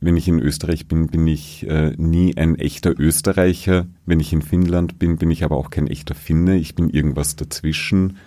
wenn 0.00 0.16
ich 0.16 0.28
in 0.28 0.38
Österreich 0.38 0.86
bin, 0.86 1.08
bin 1.08 1.26
ich 1.26 1.66
äh, 1.68 1.92
nie 1.96 2.36
ein 2.36 2.56
echter 2.56 2.98
Österreicher. 2.98 3.86
Wenn 4.04 4.20
ich 4.20 4.32
in 4.32 4.42
Finnland 4.42 4.98
bin, 4.98 5.16
bin 5.16 5.30
ich 5.30 5.42
aber 5.42 5.56
auch 5.56 5.70
kein 5.70 5.86
echter 5.86 6.14
Finne. 6.14 6.56
Ich 6.56 6.74
bin 6.74 6.90
irgendwas 6.90 7.34
dazwischen. 7.36 8.18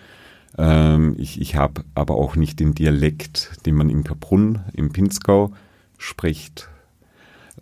Ähm, 0.60 1.16
ich 1.18 1.40
ich 1.40 1.56
habe 1.56 1.86
aber 1.96 2.16
auch 2.16 2.36
nicht 2.36 2.60
den 2.60 2.76
Dialekt, 2.76 3.66
den 3.66 3.76
man 3.76 3.90
in 3.90 4.04
Kaprun, 4.04 4.60
im 4.74 4.92
Pinzgau 4.92 5.52
spricht. 5.98 6.70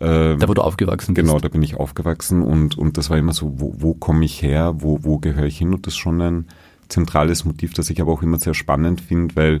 Ähm, 0.00 0.38
da, 0.40 0.48
wo 0.48 0.54
du 0.54 0.62
aufgewachsen 0.62 1.14
bist. 1.14 1.26
Genau, 1.26 1.38
da 1.38 1.48
bin 1.48 1.62
ich 1.62 1.76
aufgewachsen 1.76 2.42
und, 2.42 2.76
und 2.76 2.98
das 2.98 3.08
war 3.08 3.16
immer 3.16 3.32
so, 3.32 3.60
wo, 3.60 3.74
wo 3.78 3.94
komme 3.94 4.24
ich 4.24 4.42
her, 4.42 4.74
wo, 4.78 4.98
wo 5.02 5.18
gehöre 5.18 5.46
ich 5.46 5.58
hin? 5.58 5.72
Und 5.72 5.86
das 5.86 5.94
ist 5.94 5.98
schon 5.98 6.20
ein 6.20 6.46
zentrales 6.88 7.44
Motiv, 7.44 7.72
das 7.72 7.88
ich 7.88 8.00
aber 8.00 8.12
auch 8.12 8.22
immer 8.22 8.38
sehr 8.38 8.54
spannend 8.54 9.00
finde, 9.00 9.36
weil 9.36 9.60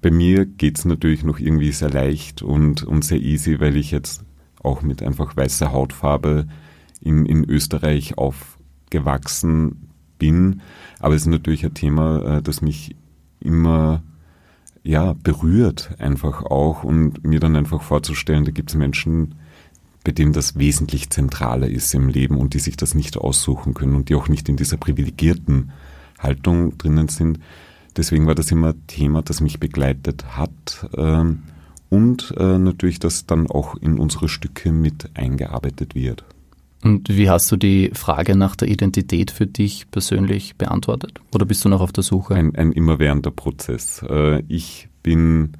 bei 0.00 0.10
mir 0.10 0.46
geht's 0.46 0.86
natürlich 0.86 1.22
noch 1.22 1.38
irgendwie 1.38 1.72
sehr 1.72 1.90
leicht 1.90 2.40
und, 2.40 2.82
und 2.82 3.04
sehr 3.04 3.20
easy, 3.20 3.60
weil 3.60 3.76
ich 3.76 3.90
jetzt 3.90 4.24
auch 4.62 4.80
mit 4.80 5.02
einfach 5.02 5.36
weißer 5.36 5.72
Hautfarbe 5.72 6.46
in, 7.00 7.26
in 7.26 7.44
Österreich 7.44 8.16
aufgewachsen 8.16 9.89
bin. 10.20 10.60
Aber 11.00 11.16
es 11.16 11.22
ist 11.22 11.26
natürlich 11.26 11.64
ein 11.64 11.74
Thema, 11.74 12.36
äh, 12.38 12.42
das 12.42 12.62
mich 12.62 12.94
immer 13.40 14.02
ja, 14.82 15.14
berührt 15.14 15.90
einfach 15.98 16.42
auch 16.44 16.84
und 16.84 17.24
mir 17.24 17.40
dann 17.40 17.56
einfach 17.56 17.82
vorzustellen, 17.82 18.44
da 18.44 18.50
gibt 18.50 18.70
es 18.70 18.76
Menschen, 18.76 19.34
bei 20.04 20.12
denen 20.12 20.32
das 20.32 20.58
wesentlich 20.58 21.10
zentraler 21.10 21.68
ist 21.68 21.94
im 21.94 22.08
Leben 22.08 22.38
und 22.38 22.54
die 22.54 22.58
sich 22.58 22.76
das 22.76 22.94
nicht 22.94 23.18
aussuchen 23.18 23.74
können 23.74 23.94
und 23.94 24.08
die 24.08 24.14
auch 24.14 24.28
nicht 24.28 24.48
in 24.48 24.56
dieser 24.56 24.78
privilegierten 24.78 25.72
Haltung 26.18 26.78
drinnen 26.78 27.08
sind. 27.08 27.40
Deswegen 27.96 28.26
war 28.26 28.34
das 28.34 28.50
immer 28.50 28.74
Thema, 28.86 29.20
das 29.22 29.40
mich 29.40 29.60
begleitet 29.60 30.36
hat. 30.36 30.88
Ähm, 30.96 31.42
und 31.90 32.32
äh, 32.38 32.56
natürlich, 32.56 33.00
dass 33.00 33.26
dann 33.26 33.48
auch 33.48 33.76
in 33.76 33.98
unsere 33.98 34.28
Stücke 34.28 34.72
mit 34.72 35.10
eingearbeitet 35.14 35.94
wird. 35.94 36.24
Und 36.82 37.08
wie 37.10 37.28
hast 37.28 37.50
du 37.52 37.56
die 37.56 37.90
Frage 37.92 38.36
nach 38.36 38.56
der 38.56 38.68
Identität 38.68 39.30
für 39.30 39.46
dich 39.46 39.90
persönlich 39.90 40.56
beantwortet? 40.56 41.20
Oder 41.34 41.44
bist 41.44 41.64
du 41.64 41.68
noch 41.68 41.80
auf 41.80 41.92
der 41.92 42.02
Suche? 42.02 42.34
Ein, 42.34 42.54
ein 42.56 42.72
immerwährender 42.72 43.30
Prozess. 43.30 44.02
Äh, 44.08 44.42
ich 44.48 44.88
bin 45.02 45.52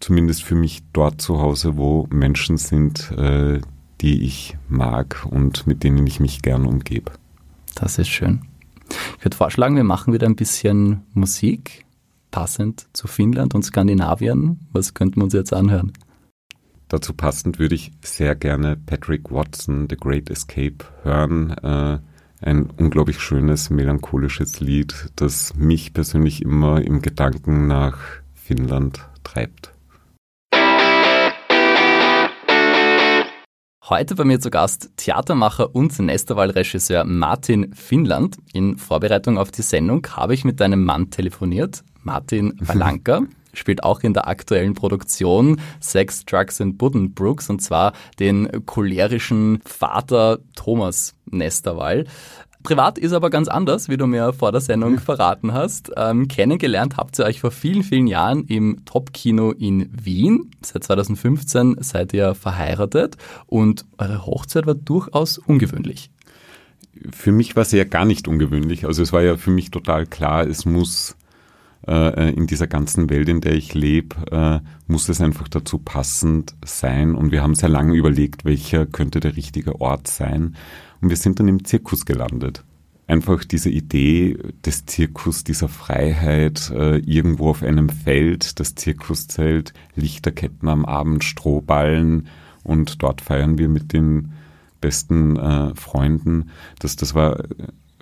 zumindest 0.00 0.42
für 0.42 0.56
mich 0.56 0.82
dort 0.92 1.20
zu 1.20 1.40
Hause, 1.40 1.76
wo 1.76 2.08
Menschen 2.10 2.56
sind, 2.56 3.12
äh, 3.12 3.60
die 4.00 4.22
ich 4.22 4.56
mag 4.68 5.26
und 5.30 5.66
mit 5.66 5.84
denen 5.84 6.06
ich 6.06 6.20
mich 6.20 6.42
gern 6.42 6.66
umgebe. 6.66 7.12
Das 7.74 7.98
ist 7.98 8.08
schön. 8.08 8.42
Ich 9.18 9.24
würde 9.24 9.36
vorschlagen, 9.36 9.76
wir 9.76 9.84
machen 9.84 10.12
wieder 10.12 10.26
ein 10.26 10.36
bisschen 10.36 11.02
Musik, 11.14 11.84
passend 12.32 12.86
zu 12.92 13.06
Finnland 13.06 13.54
und 13.54 13.62
Skandinavien. 13.62 14.66
Was 14.72 14.94
könnten 14.94 15.20
wir 15.20 15.24
uns 15.24 15.34
jetzt 15.34 15.52
anhören? 15.52 15.92
Dazu 16.90 17.14
passend 17.14 17.60
würde 17.60 17.76
ich 17.76 17.92
sehr 18.02 18.34
gerne 18.34 18.76
Patrick 18.76 19.30
Watson, 19.30 19.86
The 19.88 19.96
Great 19.96 20.28
Escape, 20.28 20.78
hören. 21.04 21.50
Äh, 21.62 22.00
ein 22.40 22.68
unglaublich 22.78 23.20
schönes, 23.20 23.70
melancholisches 23.70 24.58
Lied, 24.58 25.08
das 25.14 25.54
mich 25.54 25.92
persönlich 25.94 26.42
immer 26.42 26.82
im 26.82 27.00
Gedanken 27.00 27.68
nach 27.68 27.96
Finnland 28.34 29.06
treibt. 29.22 29.72
Heute 33.88 34.16
bei 34.16 34.24
mir 34.24 34.40
zu 34.40 34.50
Gast 34.50 34.90
Theatermacher 34.96 35.72
und 35.72 35.96
Nesterwahl-Regisseur 35.96 37.04
Martin 37.04 37.72
Finnland. 37.72 38.36
In 38.52 38.78
Vorbereitung 38.78 39.38
auf 39.38 39.52
die 39.52 39.62
Sendung 39.62 40.04
habe 40.10 40.34
ich 40.34 40.44
mit 40.44 40.58
deinem 40.58 40.84
Mann 40.84 41.10
telefoniert, 41.10 41.84
Martin 42.02 42.54
Walanka. 42.58 43.22
spielt 43.52 43.84
auch 43.84 44.00
in 44.00 44.14
der 44.14 44.28
aktuellen 44.28 44.74
Produktion 44.74 45.60
Sex, 45.80 46.24
Drugs 46.24 46.60
and 46.60 46.78
Buddenbrooks 46.78 47.50
und 47.50 47.60
zwar 47.60 47.92
den 48.18 48.64
cholerischen 48.66 49.60
Vater 49.64 50.38
Thomas 50.54 51.14
Nesterwall. 51.26 52.04
Privat 52.62 52.98
ist 52.98 53.14
aber 53.14 53.30
ganz 53.30 53.48
anders, 53.48 53.88
wie 53.88 53.96
du 53.96 54.06
mir 54.06 54.34
vor 54.34 54.52
der 54.52 54.60
Sendung 54.60 54.98
verraten 54.98 55.54
hast. 55.54 55.92
Ähm, 55.96 56.28
kennengelernt 56.28 56.98
habt 56.98 57.18
ihr 57.18 57.24
euch 57.24 57.40
vor 57.40 57.50
vielen, 57.50 57.82
vielen 57.82 58.06
Jahren 58.06 58.44
im 58.44 58.84
Top-Kino 58.84 59.52
in 59.52 59.88
Wien. 59.92 60.50
Seit 60.60 60.84
2015 60.84 61.76
seid 61.80 62.12
ihr 62.12 62.34
verheiratet 62.34 63.16
und 63.46 63.86
eure 63.96 64.26
Hochzeit 64.26 64.66
war 64.66 64.74
durchaus 64.74 65.38
ungewöhnlich. 65.38 66.10
Für 67.12 67.32
mich 67.32 67.56
war 67.56 67.62
es 67.62 67.72
ja 67.72 67.84
gar 67.84 68.04
nicht 68.04 68.28
ungewöhnlich. 68.28 68.84
Also 68.84 69.02
es 69.02 69.12
war 69.12 69.22
ja 69.22 69.38
für 69.38 69.50
mich 69.50 69.70
total 69.70 70.04
klar, 70.04 70.46
es 70.46 70.66
muss 70.66 71.16
äh, 71.86 72.30
in 72.34 72.46
dieser 72.46 72.66
ganzen 72.66 73.10
Welt, 73.10 73.28
in 73.28 73.40
der 73.40 73.54
ich 73.54 73.74
lebe, 73.74 74.16
äh, 74.30 74.60
muss 74.86 75.08
es 75.08 75.20
einfach 75.20 75.48
dazu 75.48 75.78
passend 75.78 76.54
sein. 76.64 77.14
Und 77.14 77.32
wir 77.32 77.42
haben 77.42 77.54
sehr 77.54 77.68
lange 77.68 77.94
überlegt, 77.94 78.44
welcher 78.44 78.86
könnte 78.86 79.20
der 79.20 79.36
richtige 79.36 79.80
Ort 79.80 80.08
sein. 80.08 80.56
Und 81.00 81.08
wir 81.08 81.16
sind 81.16 81.40
dann 81.40 81.48
im 81.48 81.64
Zirkus 81.64 82.04
gelandet. 82.04 82.64
Einfach 83.06 83.44
diese 83.44 83.70
Idee 83.70 84.38
des 84.64 84.86
Zirkus, 84.86 85.42
dieser 85.42 85.68
Freiheit, 85.68 86.70
äh, 86.70 86.98
irgendwo 86.98 87.50
auf 87.50 87.62
einem 87.62 87.88
Feld, 87.88 88.60
das 88.60 88.76
Zirkuszelt, 88.76 89.72
Lichterketten 89.96 90.68
am 90.68 90.84
Abend, 90.84 91.24
Strohballen 91.24 92.28
und 92.62 93.02
dort 93.02 93.20
feiern 93.20 93.58
wir 93.58 93.68
mit 93.68 93.92
den 93.92 94.32
besten 94.80 95.36
äh, 95.36 95.74
Freunden. 95.74 96.50
Das, 96.78 96.94
das 96.96 97.14
war 97.14 97.42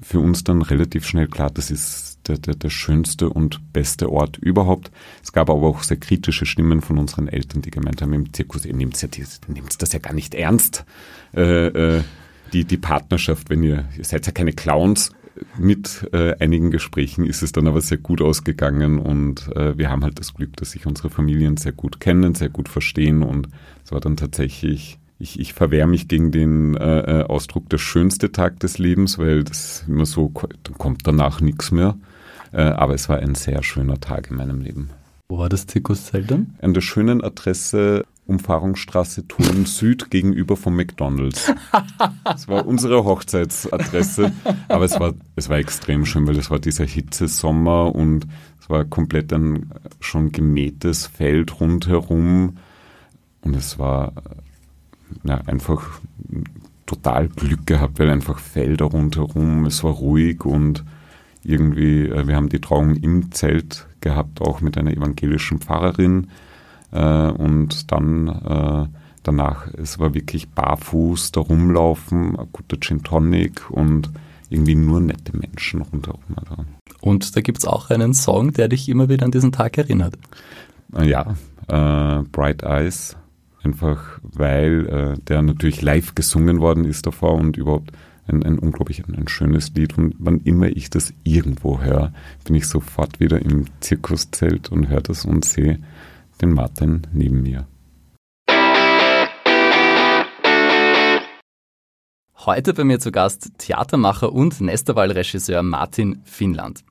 für 0.02 0.20
uns 0.20 0.44
dann 0.44 0.62
relativ 0.62 1.06
schnell 1.06 1.26
klar, 1.26 1.50
das 1.50 1.70
ist 1.70 2.07
der, 2.28 2.38
der, 2.38 2.54
der 2.54 2.70
schönste 2.70 3.30
und 3.30 3.72
beste 3.72 4.10
Ort 4.10 4.36
überhaupt. 4.38 4.90
Es 5.22 5.32
gab 5.32 5.50
aber 5.50 5.66
auch 5.66 5.82
sehr 5.82 5.96
kritische 5.96 6.46
Stimmen 6.46 6.80
von 6.80 6.98
unseren 6.98 7.28
Eltern, 7.28 7.62
die 7.62 7.70
gemeint 7.70 8.02
haben, 8.02 8.12
im 8.12 8.32
Zirkus, 8.32 8.64
ihr 8.64 8.74
nehmt 8.74 9.00
ja, 9.00 9.08
das 9.78 9.92
ja 9.92 9.98
gar 9.98 10.14
nicht 10.14 10.34
ernst. 10.34 10.84
Äh, 11.34 11.66
äh, 11.66 12.02
die, 12.52 12.64
die 12.64 12.78
Partnerschaft, 12.78 13.50
wenn 13.50 13.62
ihr, 13.62 13.84
ihr 13.96 14.04
seid 14.04 14.26
ja 14.26 14.32
keine 14.32 14.52
Clowns, 14.52 15.12
mit 15.58 16.08
äh, 16.12 16.34
einigen 16.38 16.70
Gesprächen 16.70 17.24
ist 17.24 17.42
es 17.42 17.52
dann 17.52 17.66
aber 17.66 17.80
sehr 17.80 17.98
gut 17.98 18.20
ausgegangen 18.20 18.98
und 18.98 19.48
äh, 19.56 19.76
wir 19.76 19.90
haben 19.90 20.04
halt 20.04 20.18
das 20.18 20.34
Glück, 20.34 20.56
dass 20.56 20.72
sich 20.72 20.86
unsere 20.86 21.10
Familien 21.10 21.56
sehr 21.56 21.72
gut 21.72 22.00
kennen, 22.00 22.34
sehr 22.34 22.48
gut 22.48 22.68
verstehen 22.68 23.22
und 23.22 23.48
es 23.84 23.92
war 23.92 24.00
dann 24.00 24.16
tatsächlich, 24.16 24.98
ich, 25.18 25.38
ich 25.38 25.52
verwehre 25.52 25.86
mich 25.86 26.08
gegen 26.08 26.32
den 26.32 26.76
äh, 26.76 27.20
äh 27.20 27.22
Ausdruck 27.24 27.68
der 27.68 27.78
schönste 27.78 28.32
Tag 28.32 28.60
des 28.60 28.78
Lebens, 28.78 29.18
weil 29.18 29.44
das 29.44 29.84
immer 29.86 30.06
so, 30.06 30.32
dann 30.62 30.78
kommt 30.78 31.06
danach 31.06 31.40
nichts 31.40 31.70
mehr. 31.70 31.96
Äh, 32.52 32.62
aber 32.62 32.94
es 32.94 33.08
war 33.08 33.18
ein 33.18 33.34
sehr 33.34 33.62
schöner 33.62 34.00
Tag 34.00 34.30
in 34.30 34.36
meinem 34.36 34.60
Leben. 34.60 34.90
Wo 35.28 35.38
war 35.38 35.48
das 35.48 35.66
Zirkuszelt 35.66 36.30
dann? 36.30 36.54
An 36.62 36.72
der 36.74 36.80
schönen 36.80 37.22
Adresse 37.22 38.04
Umfahrungsstraße 38.28 39.26
Turm 39.26 39.64
Süd 39.64 40.10
gegenüber 40.10 40.56
vom 40.56 40.76
McDonalds. 40.76 41.52
Das 42.24 42.46
war 42.46 42.66
unsere 42.66 43.04
Hochzeitsadresse, 43.04 44.32
aber 44.68 44.84
es 44.84 45.00
war, 45.00 45.14
es 45.34 45.48
war 45.48 45.56
extrem 45.56 46.04
schön, 46.04 46.26
weil 46.26 46.36
es 46.36 46.50
war 46.50 46.58
dieser 46.58 46.84
Hitzesommer 46.84 47.94
und 47.94 48.26
es 48.60 48.68
war 48.68 48.84
komplett 48.84 49.32
ein 49.32 49.70
schon 49.98 50.30
gemähtes 50.30 51.06
Feld 51.06 51.58
rundherum 51.58 52.58
und 53.40 53.56
es 53.56 53.78
war 53.78 54.12
ja, 55.24 55.36
einfach 55.46 56.00
total 56.84 57.28
Glück 57.28 57.66
gehabt, 57.66 57.98
weil 57.98 58.10
einfach 58.10 58.38
Felder 58.38 58.86
rundherum, 58.86 59.64
es 59.64 59.82
war 59.84 59.92
ruhig 59.92 60.44
und 60.44 60.84
irgendwie, 61.44 62.06
äh, 62.06 62.26
wir 62.26 62.36
haben 62.36 62.48
die 62.48 62.60
Trauung 62.60 62.96
im 62.96 63.32
Zelt 63.32 63.86
gehabt, 64.00 64.40
auch 64.40 64.60
mit 64.60 64.78
einer 64.78 64.92
evangelischen 64.92 65.60
Pfarrerin 65.60 66.28
äh, 66.92 67.28
und 67.28 67.90
dann 67.92 68.28
äh, 68.28 68.86
danach, 69.22 69.68
es 69.74 69.98
war 69.98 70.14
wirklich 70.14 70.48
barfuß 70.48 71.32
da 71.32 71.40
rumlaufen, 71.40 72.38
ein 72.38 72.48
guter 72.52 72.78
Gin 72.80 73.02
Tonic 73.02 73.70
und 73.70 74.10
irgendwie 74.50 74.74
nur 74.74 75.00
nette 75.00 75.36
Menschen 75.36 75.82
rundherum. 75.82 76.22
Also. 76.36 76.64
Und 77.00 77.36
da 77.36 77.40
gibt 77.40 77.58
es 77.58 77.64
auch 77.66 77.90
einen 77.90 78.14
Song, 78.14 78.52
der 78.52 78.68
dich 78.68 78.88
immer 78.88 79.08
wieder 79.08 79.24
an 79.24 79.30
diesen 79.30 79.52
Tag 79.52 79.76
erinnert. 79.78 80.14
Ja, 81.02 81.34
äh, 81.68 82.22
Bright 82.32 82.62
Eyes, 82.62 83.16
einfach 83.62 84.18
weil 84.22 84.86
äh, 84.86 85.20
der 85.20 85.42
natürlich 85.42 85.82
live 85.82 86.14
gesungen 86.14 86.60
worden 86.60 86.84
ist 86.84 87.06
davor 87.06 87.34
und 87.34 87.56
überhaupt 87.56 87.92
ein, 88.28 88.42
ein 88.42 88.58
unglaublich 88.58 89.06
ein, 89.06 89.14
ein, 89.14 89.28
schönes 89.28 89.72
Lied. 89.74 89.96
Und 89.98 90.14
wann 90.18 90.40
immer 90.40 90.68
ich 90.68 90.90
das 90.90 91.12
irgendwo 91.24 91.80
höre, 91.80 92.12
bin 92.44 92.54
ich 92.54 92.66
sofort 92.66 93.20
wieder 93.20 93.40
im 93.40 93.66
Zirkuszelt 93.80 94.70
und 94.70 94.88
höre 94.88 95.00
das 95.00 95.24
und 95.24 95.44
sehe, 95.44 95.78
den 96.40 96.52
Martin 96.52 97.02
neben 97.12 97.42
mir. 97.42 97.66
Heute 102.46 102.72
bei 102.72 102.84
mir 102.84 103.00
zu 103.00 103.12
Gast 103.12 103.50
Theatermacher 103.58 104.32
und 104.32 104.60
Nesterwahl-Regisseur 104.60 105.62
Martin 105.62 106.20
Finnland. 106.24 106.84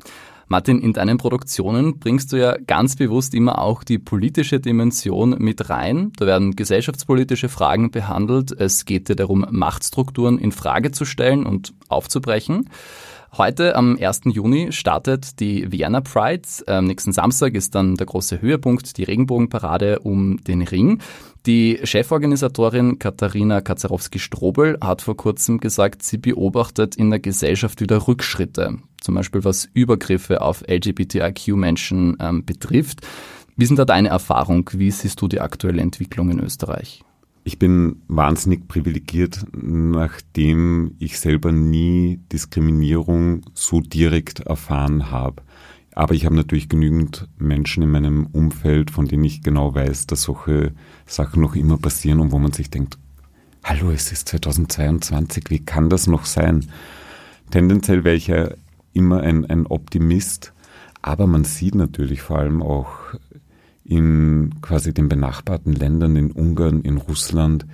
Martin, 0.50 0.80
in 0.80 0.94
deinen 0.94 1.18
Produktionen 1.18 2.00
bringst 2.00 2.32
du 2.32 2.38
ja 2.38 2.56
ganz 2.58 2.96
bewusst 2.96 3.34
immer 3.34 3.60
auch 3.62 3.84
die 3.84 4.00
politische 4.00 4.62
Dimension 4.62 5.36
mit 5.40 5.70
rein. 5.70 6.14
Da 6.16 6.26
werden 6.26 6.56
gesellschaftspolitische 6.56 7.50
Fragen 7.50 7.92
behandelt. 7.92 8.54
Es 8.58 8.86
geht 8.86 9.10
dir 9.10 9.16
darum, 9.16 9.46
Machtstrukturen 9.50 10.38
in 10.38 10.54
Frage 10.54 10.92
zu 10.92 11.04
stellen 11.04 11.46
und 11.46 11.74
aufzubrechen. 11.90 12.70
Heute 13.36 13.76
am 13.76 13.98
1. 14.00 14.22
Juni 14.26 14.72
startet 14.72 15.40
die 15.40 15.72
Vienna 15.72 16.02
Pride. 16.02 16.48
Am 16.66 16.86
nächsten 16.86 17.12
Samstag 17.12 17.56
ist 17.56 17.76
dann 17.76 17.96
der 17.96 18.08
große 18.08 18.42
Höhepunkt, 18.42 18.98
die 18.98 19.04
Regenbogenparade 19.04 20.00
um 20.00 20.38
den 20.44 20.62
Ring. 20.62 21.02
Die 21.46 21.80
Cheforganisatorin 21.84 23.00
Katharina 23.00 23.62
Kazarowski-Strobel 23.62 24.80
hat 24.82 25.02
vor 25.02 25.18
kurzem 25.18 25.60
gesagt, 25.60 26.04
sie 26.04 26.18
beobachtet 26.18 26.96
in 26.96 27.10
der 27.10 27.20
Gesellschaft 27.20 27.80
wieder 27.82 28.08
Rückschritte, 28.08 28.78
zum 29.02 29.16
Beispiel 29.16 29.44
was 29.44 29.70
Übergriffe 29.74 30.42
auf 30.42 30.64
LGBTIQ-Menschen 30.68 32.18
ähm, 32.20 32.46
betrifft. 32.46 33.02
Wie 33.56 33.66
sind 33.66 33.78
da 33.78 33.86
deine 33.86 34.10
Erfahrung? 34.10 34.70
Wie 34.74 34.92
siehst 34.92 35.22
du 35.22 35.28
die 35.28 35.42
aktuelle 35.42 35.82
Entwicklung 35.82 36.32
in 36.32 36.40
Österreich? 36.40 37.04
Ich 37.48 37.58
bin 37.58 38.02
wahnsinnig 38.10 38.68
privilegiert, 38.68 39.46
nachdem 39.54 40.96
ich 41.00 41.18
selber 41.18 41.54
nie 41.54 42.20
Diskriminierung 42.30 43.44
so 43.54 43.80
direkt 43.80 44.42
erfahren 44.42 45.12
habe. 45.12 45.44
Aber 45.96 46.14
ich 46.14 46.26
habe 46.26 46.36
natürlich 46.36 46.68
genügend 46.68 47.30
Menschen 47.38 47.84
in 47.84 47.92
meinem 47.92 48.26
Umfeld, 48.34 48.92
von 48.92 49.08
denen 49.08 49.24
ich 49.24 49.44
genau 49.44 49.74
weiß, 49.74 50.08
dass 50.08 50.24
solche 50.24 50.74
Sachen 51.06 51.42
noch 51.42 51.56
immer 51.56 51.78
passieren 51.78 52.20
und 52.20 52.34
wo 52.34 52.38
man 52.38 52.52
sich 52.52 52.70
denkt, 52.70 52.98
hallo, 53.64 53.92
es 53.92 54.12
ist 54.12 54.28
2022, 54.28 55.46
wie 55.48 55.64
kann 55.64 55.90
das 55.90 56.06
noch 56.08 56.26
sein? 56.26 56.66
Tendenziell 57.50 58.04
wäre 58.04 58.18
ich 58.18 58.28
ja 58.28 58.50
immer 58.92 59.22
ein, 59.22 59.46
ein 59.46 59.68
Optimist, 59.68 60.52
aber 61.02 61.28
man 61.28 61.46
sieht 61.46 61.76
natürlich 61.76 62.24
vor 62.24 62.40
allem 62.40 62.62
auch 62.62 62.90
in 63.88 64.56
quasi 64.62 64.94
den 64.94 65.10
benachbarten 65.10 65.74
Ländern, 65.74 66.16
in 66.16 66.32
Ungarn, 66.32 66.82
in 66.82 66.98
Russland, 66.98 67.66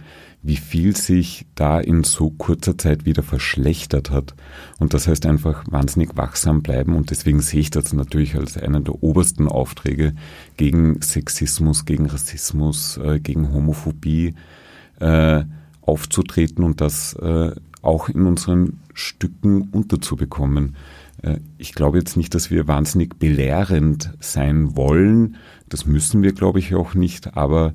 wie 0.43 0.57
viel 0.57 0.95
sich 0.95 1.45
da 1.55 1.79
in 1.79 2.03
so 2.03 2.29
kurzer 2.29 2.77
Zeit 2.77 3.05
wieder 3.05 3.23
verschlechtert 3.23 4.11
hat. 4.11 4.35
Und 4.77 4.93
das 4.93 5.07
heißt 5.07 5.25
einfach 5.25 5.63
wahnsinnig 5.69 6.15
wachsam 6.15 6.61
bleiben. 6.61 6.95
Und 6.95 7.11
deswegen 7.11 7.39
sehe 7.39 7.61
ich 7.61 7.71
das 7.71 7.93
natürlich 7.93 8.35
als 8.35 8.57
einen 8.57 8.83
der 8.83 9.01
obersten 9.01 9.47
Aufträge 9.47 10.13
gegen 10.57 11.01
Sexismus, 11.01 11.85
gegen 11.85 12.07
Rassismus, 12.07 12.97
äh, 12.97 13.19
gegen 13.21 13.53
Homophobie 13.53 14.35
äh, 14.99 15.43
aufzutreten 15.81 16.63
und 16.63 16.81
das 16.81 17.13
äh, 17.13 17.51
auch 17.81 18.09
in 18.09 18.25
unseren 18.25 18.79
Stücken 18.93 19.69
unterzubekommen. 19.71 20.75
Äh, 21.21 21.39
ich 21.57 21.73
glaube 21.73 21.97
jetzt 21.97 22.17
nicht, 22.17 22.35
dass 22.35 22.51
wir 22.51 22.67
wahnsinnig 22.67 23.17
belehrend 23.17 24.13
sein 24.19 24.75
wollen. 24.75 25.37
Das 25.73 25.85
müssen 25.85 26.21
wir, 26.21 26.33
glaube 26.33 26.59
ich, 26.59 26.75
auch 26.75 26.93
nicht. 26.93 27.35
Aber 27.35 27.73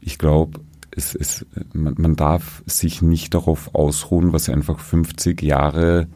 ich 0.00 0.18
glaube, 0.18 0.60
es, 0.90 1.14
es, 1.14 1.44
man, 1.72 1.94
man 1.98 2.16
darf 2.16 2.62
sich 2.66 3.02
nicht 3.02 3.34
darauf 3.34 3.74
ausruhen, 3.74 4.32
was 4.32 4.48
einfach 4.48 4.80
50 4.80 5.42
Jahre 5.42 6.08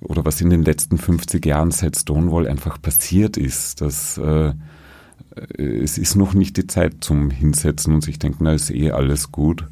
oder 0.00 0.24
was 0.24 0.40
in 0.40 0.50
den 0.50 0.62
letzten 0.62 0.98
50 0.98 1.44
Jahren 1.44 1.70
seit 1.70 1.96
Stonewall 1.96 2.46
einfach 2.46 2.80
passiert 2.80 3.36
ist. 3.36 3.80
Das, 3.80 4.18
äh, 4.18 4.52
es 5.58 5.98
ist 5.98 6.14
noch 6.14 6.34
nicht 6.34 6.56
die 6.56 6.66
Zeit 6.66 6.96
zum 7.00 7.30
Hinsetzen 7.30 7.94
und 7.94 8.02
sich 8.02 8.18
denken, 8.18 8.44
na, 8.44 8.52
ist 8.52 8.70
eh 8.70 8.92
alles 8.92 9.32
gut. 9.32 9.66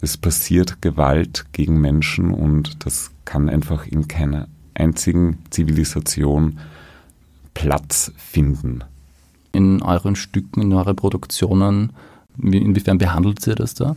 Es 0.00 0.16
passiert 0.16 0.82
Gewalt 0.82 1.46
gegen 1.52 1.80
Menschen 1.80 2.32
und 2.32 2.84
das 2.84 3.12
kann 3.24 3.48
einfach 3.48 3.86
in 3.86 4.08
keiner 4.08 4.48
einzigen 4.74 5.38
Zivilisation 5.50 6.58
Platz 7.54 8.12
finden. 8.16 8.84
In 9.56 9.82
euren 9.82 10.16
Stücken, 10.16 10.60
in 10.60 10.72
euren 10.72 10.96
Produktionen, 10.96 11.92
inwiefern 12.38 12.98
behandelt 12.98 13.46
ihr 13.46 13.54
das 13.54 13.74
da? 13.74 13.96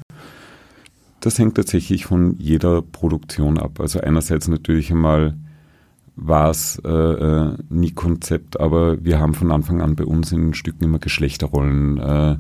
Das 1.20 1.38
hängt 1.38 1.56
tatsächlich 1.56 2.06
von 2.06 2.38
jeder 2.40 2.82
Produktion 2.82 3.58
ab. 3.58 3.80
Also 3.80 4.00
einerseits 4.00 4.48
natürlich 4.48 4.90
einmal 4.92 5.36
war 6.16 6.50
es 6.50 6.82
äh, 6.86 6.90
äh, 6.90 7.58
nie 7.70 7.92
Konzept, 7.92 8.60
aber 8.60 9.04
wir 9.04 9.20
haben 9.20 9.34
von 9.34 9.52
Anfang 9.52 9.82
an 9.82 9.96
bei 9.96 10.06
uns 10.06 10.32
in 10.32 10.54
Stücken 10.54 10.86
immer 10.86 11.00
Geschlechterrollen 11.00 11.98
äh, 11.98 12.38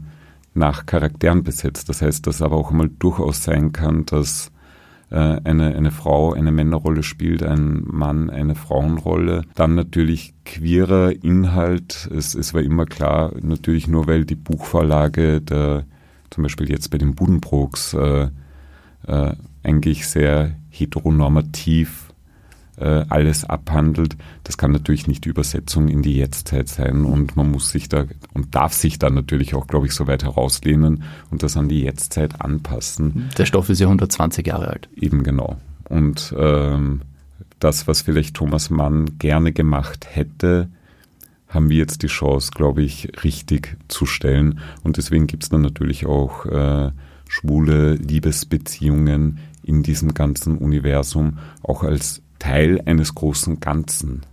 nach 0.53 0.86
Charakteren 0.86 1.43
besetzt. 1.43 1.89
Das 1.89 2.01
heißt, 2.01 2.25
dass 2.27 2.41
aber 2.41 2.58
auch 2.58 2.71
einmal 2.71 2.89
durchaus 2.99 3.43
sein 3.43 3.71
kann, 3.71 4.05
dass 4.05 4.51
äh, 5.12 5.39
eine, 5.43 5.76
eine 5.76 5.91
Frau 5.91 6.34
eine 6.34 6.52
Männerrolle 6.52 7.04
spielt, 7.04 7.43
ein 7.43 7.84
Mann 7.86 8.30
eine 8.30 8.56
Frauenrolle. 8.56 9.43
Dann 9.56 9.76
natürlich 9.76 10.34
queerer 10.45 11.12
Inhalt. 11.24 12.10
Es, 12.15 12.36
es 12.36 12.54
war 12.54 12.62
immer 12.62 12.86
klar, 12.86 13.34
natürlich 13.41 13.88
nur 13.88 14.08
weil 14.08 14.26
die 14.26 14.36
Buchvorlage 14.36 15.41
der, 15.41 15.86
zum 16.30 16.43
Beispiel 16.43 16.69
jetzt 16.69 16.89
bei 16.91 16.98
den 16.98 17.15
Budenbrooks, 17.15 17.93
äh, 17.93 18.28
äh, 19.08 19.34
eigentlich 19.63 20.08
sehr 20.08 20.56
heteronormativ 20.69 22.09
äh, 22.80 23.06
alles 23.10 23.46
abhandelt. 23.46 24.15
Das 24.44 24.58
kann 24.58 24.72
natürlich 24.72 25.08
nicht 25.08 25.26
die 25.26 25.30
Übersetzung 25.30 25.88
in 25.88 26.02
die 26.02 26.15
Jetztzeit 26.15 26.70
sein 26.70 27.06
und 27.06 27.36
man 27.36 27.52
muss 27.52 27.70
sich 27.70 27.89
da 27.89 28.06
und 28.34 28.56
darf 28.56 28.74
sich 28.74 29.00
dann 29.00 29.13
natürlich 29.13 29.54
auch, 29.54 29.68
glaube 29.68 29.88
ich, 29.88 29.94
so 29.94 30.08
weit 30.08 30.24
herauslehnen 30.24 31.04
und 31.30 31.44
das 31.44 31.58
an 31.58 31.70
die 31.70 31.82
Jetztzeit 31.82 32.42
anpassen. 32.42 33.30
Der 33.38 33.46
Stoff 33.46 33.70
ist 33.70 33.80
ja 33.80 33.88
120 33.88 34.48
Jahre 34.48 34.68
alt. 34.68 34.89
Eben 34.96 35.24
genau. 35.24 35.58
Und 35.89 36.34
ähm, 36.38 37.02
das, 37.60 37.88
was 37.88 38.02
vielleicht 38.02 38.36
Thomas 38.36 38.70
Mann 38.70 39.18
gerne 39.20 39.52
gemacht 39.52 40.08
hätte, 40.10 40.70
haben 41.50 41.70
wir 41.70 41.78
jetzt 41.78 42.04
die 42.04 42.08
Chance, 42.08 42.52
glaube 42.54 42.84
ich, 42.84 43.12
richtig 43.24 43.78
zu 43.88 44.06
stellen. 44.06 44.60
Und 44.84 44.98
deswegen 44.98 45.28
gibt 45.28 45.44
es 45.44 45.50
dann 45.50 45.62
natürlich 45.62 46.06
auch 46.06 46.46
äh, 46.46 46.92
schwule 47.28 47.96
Liebesbeziehungen 47.96 49.39
in 49.63 49.84
diesem 49.84 50.13
ganzen 50.13 50.58
Universum, 50.58 51.39
auch 51.63 51.84
als 51.84 52.22
Teil 52.39 52.82
eines 52.86 53.13
großen 53.15 53.60
Ganzen. 53.60 54.23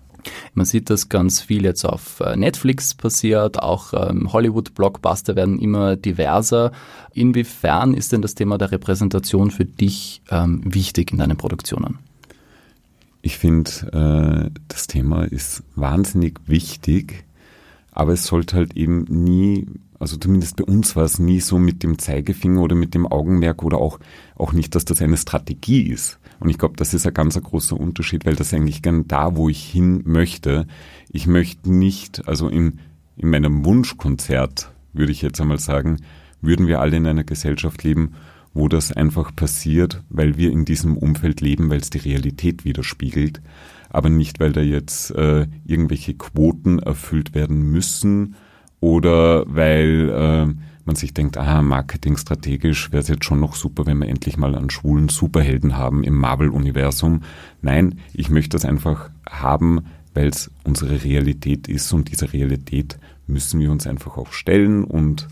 Man 0.54 0.66
sieht 0.66 0.90
das 0.90 1.08
ganz 1.08 1.40
viel 1.40 1.64
jetzt 1.64 1.84
auf 1.84 2.20
äh, 2.20 2.36
Netflix 2.36 2.94
passiert, 2.94 3.62
auch 3.62 3.92
ähm, 3.92 4.32
Hollywood-Blockbuster 4.32 5.36
werden 5.36 5.58
immer 5.58 5.96
diverser. 5.96 6.72
Inwiefern 7.12 7.94
ist 7.94 8.12
denn 8.12 8.22
das 8.22 8.34
Thema 8.34 8.58
der 8.58 8.72
Repräsentation 8.72 9.50
für 9.50 9.64
dich 9.64 10.22
ähm, 10.30 10.62
wichtig 10.64 11.12
in 11.12 11.18
deinen 11.18 11.36
Produktionen? 11.36 11.98
Ich 13.22 13.38
finde, 13.38 13.70
äh, 13.92 14.50
das 14.68 14.86
Thema 14.86 15.24
ist 15.24 15.62
wahnsinnig 15.74 16.40
wichtig, 16.46 17.25
aber 17.96 18.12
es 18.12 18.26
sollte 18.26 18.56
halt 18.56 18.76
eben 18.76 19.04
nie, 19.08 19.66
also 19.98 20.18
zumindest 20.18 20.56
bei 20.56 20.64
uns 20.64 20.94
war 20.96 21.04
es 21.04 21.18
nie 21.18 21.40
so 21.40 21.58
mit 21.58 21.82
dem 21.82 21.98
Zeigefinger 21.98 22.60
oder 22.60 22.76
mit 22.76 22.92
dem 22.94 23.06
Augenmerk 23.06 23.62
oder 23.62 23.78
auch, 23.78 23.98
auch 24.36 24.52
nicht, 24.52 24.74
dass 24.74 24.84
das 24.84 25.00
eine 25.00 25.16
Strategie 25.16 25.88
ist. 25.88 26.18
Und 26.38 26.50
ich 26.50 26.58
glaube, 26.58 26.76
das 26.76 26.92
ist 26.92 27.06
ein 27.06 27.14
ganz 27.14 27.40
großer 27.40 27.74
Unterschied, 27.80 28.26
weil 28.26 28.36
das 28.36 28.52
eigentlich 28.52 28.82
gern 28.82 29.08
da, 29.08 29.34
wo 29.36 29.48
ich 29.48 29.64
hin 29.64 30.02
möchte. 30.04 30.66
Ich 31.08 31.26
möchte 31.26 31.72
nicht, 31.72 32.28
also 32.28 32.48
in, 32.50 32.80
in 33.16 33.30
meinem 33.30 33.64
Wunschkonzert, 33.64 34.70
würde 34.92 35.12
ich 35.12 35.22
jetzt 35.22 35.40
einmal 35.40 35.58
sagen, 35.58 35.96
würden 36.42 36.66
wir 36.66 36.80
alle 36.82 36.98
in 36.98 37.06
einer 37.06 37.24
Gesellschaft 37.24 37.82
leben, 37.82 38.12
wo 38.52 38.68
das 38.68 38.92
einfach 38.92 39.34
passiert, 39.34 40.02
weil 40.10 40.36
wir 40.36 40.50
in 40.50 40.66
diesem 40.66 40.98
Umfeld 40.98 41.40
leben, 41.40 41.70
weil 41.70 41.80
es 41.80 41.88
die 41.88 41.98
Realität 41.98 42.66
widerspiegelt, 42.66 43.40
aber 43.90 44.08
nicht, 44.08 44.40
weil 44.40 44.52
da 44.52 44.60
jetzt 44.60 45.10
äh, 45.12 45.46
irgendwelche 45.64 46.14
Quoten 46.14 46.78
erfüllt 46.78 47.34
werden 47.34 47.70
müssen 47.70 48.36
oder 48.80 49.44
weil 49.46 50.10
äh, 50.10 50.54
man 50.84 50.96
sich 50.96 51.12
denkt, 51.12 51.36
ah, 51.36 51.62
marketingstrategisch 51.62 52.92
wäre 52.92 53.02
es 53.02 53.08
jetzt 53.08 53.24
schon 53.24 53.40
noch 53.40 53.54
super, 53.54 53.86
wenn 53.86 53.98
wir 53.98 54.08
endlich 54.08 54.36
mal 54.36 54.54
einen 54.54 54.70
schwulen 54.70 55.08
Superhelden 55.08 55.76
haben 55.76 56.04
im 56.04 56.14
Marvel-Universum. 56.14 57.22
Nein, 57.60 57.98
ich 58.14 58.30
möchte 58.30 58.50
das 58.56 58.64
einfach 58.64 59.10
haben, 59.28 59.86
weil 60.14 60.28
es 60.28 60.50
unsere 60.64 61.02
Realität 61.02 61.68
ist 61.68 61.92
und 61.92 62.10
diese 62.10 62.32
Realität 62.32 62.98
müssen 63.26 63.60
wir 63.60 63.70
uns 63.70 63.86
einfach 63.86 64.16
auch 64.16 64.32
stellen 64.32 64.84
und 64.84 65.26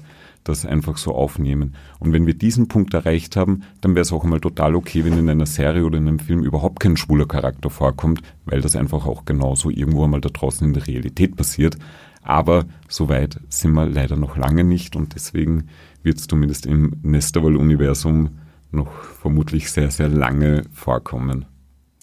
das 0.45 0.67
einfach 0.67 0.99
so 0.99 1.15
aufnehmen. 1.15 1.75
Und 1.99 2.13
wenn 2.13 2.27
wir 2.27 2.35
diesen 2.35 2.69
Punkt 2.69 2.95
erreicht 2.95 3.37
haben, 3.37 3.63
dann 3.81 3.95
wäre 3.95 4.03
es 4.03 4.13
auch 4.13 4.25
einmal 4.25 4.41
total 4.41 4.75
okay, 4.77 5.05
wenn 5.05 5.19
in 5.19 5.29
einer 5.29 5.47
Serie 5.47 5.85
oder 5.85 5.99
in 5.99 6.07
einem 6.07 6.19
Film 6.19 6.45
überhaupt 6.45 6.81
kein 6.81 6.97
schwuler 6.97 7.27
Charakter 7.27 7.71
vorkommt, 7.71 8.21
weil 8.45 8.61
das 8.61 8.77
einfach 8.77 9.07
auch 9.07 9.25
genauso 9.25 9.71
irgendwo 9.71 10.05
einmal 10.05 10.21
da 10.21 10.29
draußen 10.29 10.67
in 10.67 10.75
der 10.75 10.87
Realität 10.87 11.37
passiert. 11.37 11.79
Aber 12.23 12.67
so 12.89 13.09
weit 13.09 13.41
sind 13.49 13.73
wir 13.73 13.87
leider 13.87 14.17
noch 14.17 14.37
lange 14.37 14.65
nicht 14.65 14.97
und 14.97 15.15
deswegen 15.15 15.69
wird 16.03 16.19
es 16.19 16.27
zumindest 16.27 16.67
im 16.67 16.93
Nesterwall-Universum 17.03 18.31
noch 18.71 18.93
vermutlich 18.93 19.71
sehr, 19.71 19.91
sehr 19.91 20.09
lange 20.09 20.65
vorkommen. 20.73 21.47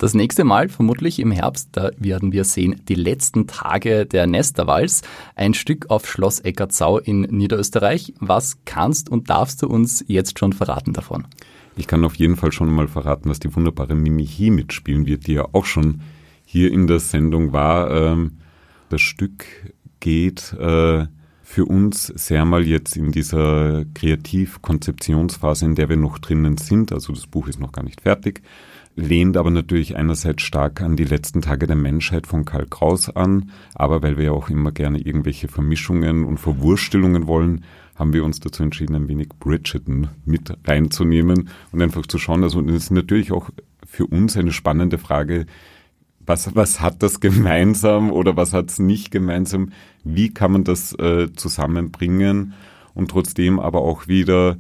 Das 0.02 0.16
nächste 0.16 0.46
Mal, 0.46 0.68
vermutlich 0.68 1.20
im 1.20 1.30
Herbst, 1.30 1.70
da 1.74 1.92
werden 1.96 2.32
wir 2.32 2.44
sehen, 2.44 2.82
die 2.88 2.96
letzten 2.96 3.46
Tage 3.46 4.08
der 4.08 4.26
Nesterwals, 4.26 5.04
ein 5.36 5.54
Stück 5.54 5.92
auf 5.92 6.08
Schloss 6.08 6.40
Eckartsau 6.40 6.98
in 6.98 7.22
Niederösterreich. 7.22 8.16
Was 8.20 8.58
kannst 8.66 9.10
und 9.10 9.30
darfst 9.30 9.62
du 9.62 9.68
uns 9.68 10.04
jetzt 10.08 10.40
schon 10.40 10.54
verraten 10.54 10.94
davon? 10.94 11.28
Ich 11.78 11.86
kann 11.86 12.04
auf 12.04 12.16
jeden 12.16 12.36
Fall 12.36 12.52
schon 12.52 12.72
mal 12.72 12.88
verraten, 12.88 13.30
dass 13.30 13.40
die 13.40 13.56
wunderbare 13.56 13.94
Mimi 13.94 14.26
Hi 14.26 14.50
mitspielen 14.50 15.06
wird, 15.06 15.28
die 15.28 15.34
ja 15.34 15.48
auch 15.52 15.66
schon 15.66 16.02
hier 16.46 16.72
in 16.72 16.88
der 16.88 17.00
Sendung 17.00 17.54
war. 17.54 17.92
Ähm, 17.92 18.40
das 18.90 19.02
Stück 19.02 19.46
geht 20.00 20.52
äh, 20.54 21.06
für 21.44 21.66
uns 21.66 22.08
sehr 22.08 22.44
mal 22.46 22.66
jetzt 22.66 22.98
in 22.98 23.12
dieser 23.12 23.86
Kreativ-Konzeptionsphase, 23.94 25.66
in 25.66 25.76
der 25.76 25.90
wir 25.90 25.98
noch 25.98 26.18
drinnen 26.18 26.58
sind. 26.58 26.92
Also 26.92 27.14
das 27.14 27.28
Buch 27.28 27.48
ist 27.48 27.60
noch 27.60 27.72
gar 27.72 27.84
nicht 27.84 28.02
fertig. 28.02 28.42
Lehnt 28.96 29.38
aber 29.38 29.52
natürlich 29.52 29.96
einerseits 29.96 30.44
stark 30.44 30.82
an 30.82 30.96
die 30.96 31.06
letzten 31.06 31.42
Tage 31.42 31.68
der 31.68 31.76
Menschheit 31.76 32.28
von 32.28 32.46
Karl 32.46 32.68
Kraus 32.70 33.10
an, 33.10 33.52
aber 33.74 34.02
weil 34.04 34.18
wir 34.18 34.26
ja 34.26 34.32
auch 34.32 34.50
immer 34.50 34.72
gerne 34.72 35.00
irgendwelche 35.00 35.48
Vermischungen 35.48 36.26
und 36.26 36.40
Verwurstelungen 36.40 37.28
wollen, 37.28 37.64
haben 37.96 38.14
wir 38.14 38.26
uns 38.26 38.40
dazu 38.40 38.64
entschieden, 38.64 38.96
ein 38.96 39.08
wenig 39.08 39.30
Bridgerton 39.40 40.10
mit 40.26 40.54
reinzunehmen 40.66 41.50
und 41.72 41.82
einfach 41.82 42.06
zu 42.06 42.18
schauen. 42.18 42.44
Also 42.44 42.62
das 42.62 42.76
ist 42.76 42.92
natürlich 42.92 43.32
auch 43.32 43.50
für 43.86 44.08
uns 44.08 44.38
eine 44.38 44.52
spannende 44.52 44.98
Frage, 44.98 45.46
was, 46.26 46.56
was 46.56 46.82
hat 46.82 47.04
das 47.04 47.20
gemeinsam 47.20 48.12
oder 48.12 48.38
was 48.38 48.54
hat 48.54 48.70
es 48.70 48.80
nicht 48.80 49.12
gemeinsam? 49.12 49.72
Wie 50.04 50.34
kann 50.34 50.52
man 50.52 50.64
das 50.64 50.94
äh, 50.94 51.32
zusammenbringen 51.34 52.54
und 52.94 53.12
trotzdem 53.12 53.60
aber 53.60 53.82
auch 53.82 54.08
wieder 54.08 54.58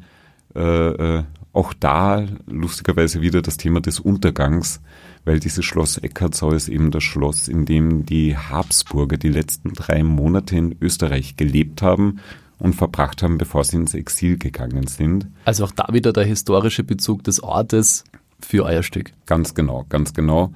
äh, 0.56 1.20
äh, 1.20 1.24
auch 1.54 1.74
da 1.74 2.26
lustigerweise 2.48 3.22
wieder 3.22 3.42
das 3.42 3.58
Thema 3.58 3.82
des 3.82 4.00
Untergangs, 4.00 4.82
weil 5.26 5.40
dieses 5.40 5.66
Schloss 5.66 5.98
Eckartsau 5.98 6.52
ist 6.52 6.70
eben 6.70 6.92
das 6.92 7.04
Schloss, 7.04 7.48
in 7.48 7.66
dem 7.66 8.06
die 8.06 8.38
Habsburger 8.38 9.18
die 9.18 9.30
letzten 9.30 9.74
drei 9.74 10.04
Monate 10.04 10.56
in 10.56 10.76
Österreich 10.80 11.36
gelebt 11.36 11.82
haben 11.82 12.20
und 12.58 12.74
verbracht 12.74 13.22
haben, 13.22 13.38
bevor 13.38 13.64
sie 13.64 13.78
ins 13.78 13.94
Exil 13.94 14.38
gegangen 14.38 14.88
sind. 14.88 15.28
Also 15.46 15.66
auch 15.66 15.72
da 15.72 15.88
wieder 15.92 16.14
der 16.14 16.26
historische 16.26 16.84
Bezug 16.84 17.24
des 17.24 17.44
Ortes 17.44 18.06
für 18.40 18.64
euer 18.64 18.84
Stück. 18.84 19.12
Ganz 19.26 19.54
genau, 19.54 19.86
ganz 19.90 20.14
genau. 20.14 20.54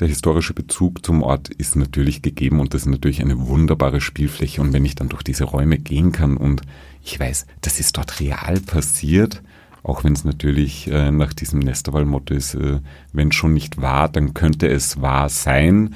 Der 0.00 0.06
historische 0.06 0.54
Bezug 0.54 1.04
zum 1.04 1.22
Ort 1.22 1.48
ist 1.48 1.74
natürlich 1.74 2.22
gegeben 2.22 2.60
und 2.60 2.72
das 2.72 2.82
ist 2.82 2.88
natürlich 2.88 3.20
eine 3.20 3.48
wunderbare 3.48 4.00
Spielfläche. 4.00 4.60
Und 4.60 4.72
wenn 4.72 4.84
ich 4.84 4.94
dann 4.94 5.08
durch 5.08 5.24
diese 5.24 5.44
Räume 5.44 5.78
gehen 5.78 6.12
kann 6.12 6.36
und 6.36 6.62
ich 7.02 7.18
weiß, 7.18 7.46
das 7.62 7.80
ist 7.80 7.96
dort 7.96 8.20
real 8.20 8.60
passiert, 8.60 9.42
auch 9.82 10.04
wenn 10.04 10.12
es 10.12 10.24
natürlich 10.24 10.90
äh, 10.90 11.10
nach 11.10 11.32
diesem 11.32 11.60
Nesterwall-Motto 11.60 12.34
ist, 12.34 12.54
äh, 12.54 12.80
wenn 13.12 13.32
schon 13.32 13.52
nicht 13.52 13.80
wahr, 13.80 14.08
dann 14.08 14.34
könnte 14.34 14.68
es 14.68 15.00
wahr 15.00 15.28
sein, 15.28 15.94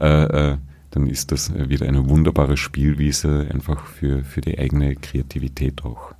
äh, 0.00 0.52
äh 0.52 0.56
dann 0.92 1.06
ist 1.06 1.32
das 1.32 1.52
wieder 1.54 1.86
eine 1.86 2.10
wunderbare 2.10 2.58
Spielwiese 2.58 3.46
einfach 3.50 3.86
für, 3.86 4.24
für 4.24 4.42
die 4.42 4.58
eigene 4.58 4.94
Kreativität 4.94 5.86
auch. 5.86 6.12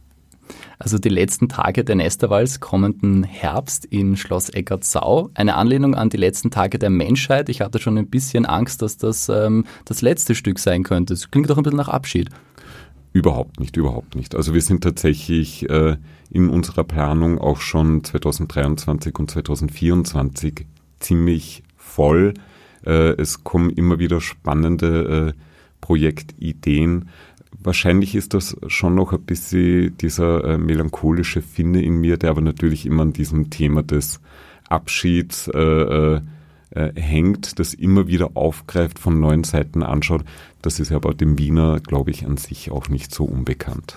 Also 0.78 0.98
die 0.98 1.10
letzten 1.10 1.48
Tage 1.48 1.84
der 1.84 1.94
Nesterwals 1.94 2.58
kommenden 2.58 3.22
Herbst 3.22 3.84
in 3.84 4.16
Schloss 4.16 4.48
Eckartsau. 4.48 5.30
Eine 5.34 5.54
Anlehnung 5.54 5.94
an 5.94 6.10
die 6.10 6.16
letzten 6.16 6.50
Tage 6.50 6.78
der 6.78 6.90
Menschheit. 6.90 7.48
Ich 7.48 7.60
hatte 7.60 7.78
schon 7.78 7.96
ein 7.98 8.08
bisschen 8.08 8.46
Angst, 8.46 8.82
dass 8.82 8.96
das 8.96 9.28
ähm, 9.28 9.64
das 9.84 10.02
letzte 10.02 10.34
Stück 10.34 10.58
sein 10.58 10.82
könnte. 10.82 11.14
Es 11.14 11.30
klingt 11.30 11.48
doch 11.50 11.56
ein 11.56 11.62
bisschen 11.62 11.76
nach 11.76 11.88
Abschied. 11.88 12.30
Überhaupt 13.12 13.60
nicht, 13.60 13.76
überhaupt 13.76 14.16
nicht. 14.16 14.34
Also 14.34 14.54
wir 14.54 14.62
sind 14.62 14.82
tatsächlich 14.82 15.68
äh, 15.68 15.96
in 16.30 16.48
unserer 16.48 16.84
Planung 16.84 17.38
auch 17.38 17.60
schon 17.60 18.02
2023 18.02 19.18
und 19.18 19.30
2024 19.30 20.66
ziemlich 20.98 21.62
voll. 21.76 22.32
Äh, 22.86 23.12
es 23.20 23.44
kommen 23.44 23.70
immer 23.70 23.98
wieder 23.98 24.20
spannende 24.22 25.34
äh, 25.34 25.40
Projektideen. 25.82 27.10
Wahrscheinlich 27.58 28.14
ist 28.14 28.32
das 28.32 28.56
schon 28.68 28.94
noch 28.94 29.12
ein 29.12 29.22
bisschen 29.22 29.94
dieser 29.98 30.44
äh, 30.44 30.58
melancholische 30.58 31.42
Finne 31.42 31.82
in 31.82 32.00
mir, 32.00 32.16
der 32.16 32.30
aber 32.30 32.40
natürlich 32.40 32.86
immer 32.86 33.02
an 33.02 33.12
diesem 33.12 33.50
Thema 33.50 33.82
des 33.82 34.20
Abschieds 34.70 35.48
äh, 35.48 36.20
äh, 36.74 36.92
hängt, 36.94 37.58
das 37.58 37.74
immer 37.74 38.06
wieder 38.06 38.30
aufgreift, 38.34 38.98
von 38.98 39.20
neuen 39.20 39.44
Seiten 39.44 39.82
anschaut. 39.82 40.24
Das 40.60 40.80
ist 40.80 40.92
aber 40.92 41.14
dem 41.14 41.38
Wiener, 41.38 41.80
glaube 41.80 42.10
ich, 42.10 42.24
an 42.24 42.36
sich 42.36 42.70
auch 42.70 42.88
nicht 42.88 43.14
so 43.14 43.24
unbekannt. 43.24 43.96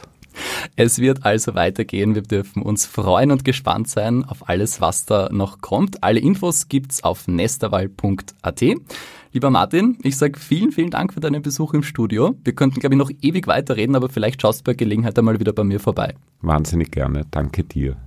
Es 0.75 0.99
wird 0.99 1.25
also 1.25 1.55
weitergehen. 1.55 2.15
Wir 2.15 2.21
dürfen 2.21 2.61
uns 2.61 2.85
freuen 2.85 3.31
und 3.31 3.45
gespannt 3.45 3.87
sein 3.87 4.25
auf 4.25 4.49
alles, 4.49 4.81
was 4.81 5.05
da 5.05 5.29
noch 5.31 5.61
kommt. 5.61 6.03
Alle 6.03 6.19
Infos 6.19 6.67
gibt's 6.67 7.03
auf 7.03 7.27
nesterwall.at. 7.27 8.63
Lieber 9.31 9.49
Martin, 9.49 9.97
ich 10.01 10.17
sage 10.17 10.39
vielen, 10.39 10.71
vielen 10.71 10.91
Dank 10.91 11.13
für 11.13 11.19
deinen 11.19 11.41
Besuch 11.41 11.73
im 11.73 11.83
Studio. 11.83 12.35
Wir 12.43 12.53
könnten, 12.53 12.79
glaube 12.79 12.95
ich, 12.95 12.99
noch 12.99 13.11
ewig 13.21 13.47
weiterreden, 13.47 13.95
aber 13.95 14.07
vielleicht 14.07 14.41
schaust 14.41 14.61
du 14.61 14.63
bei 14.63 14.73
Gelegenheit 14.73 15.17
einmal 15.19 15.39
wieder 15.39 15.51
bei 15.51 15.65
mir 15.65 15.79
vorbei. 15.79 16.15
Wahnsinnig 16.41 16.91
gerne. 16.91 17.25
Danke 17.31 17.63
dir. 17.63 17.97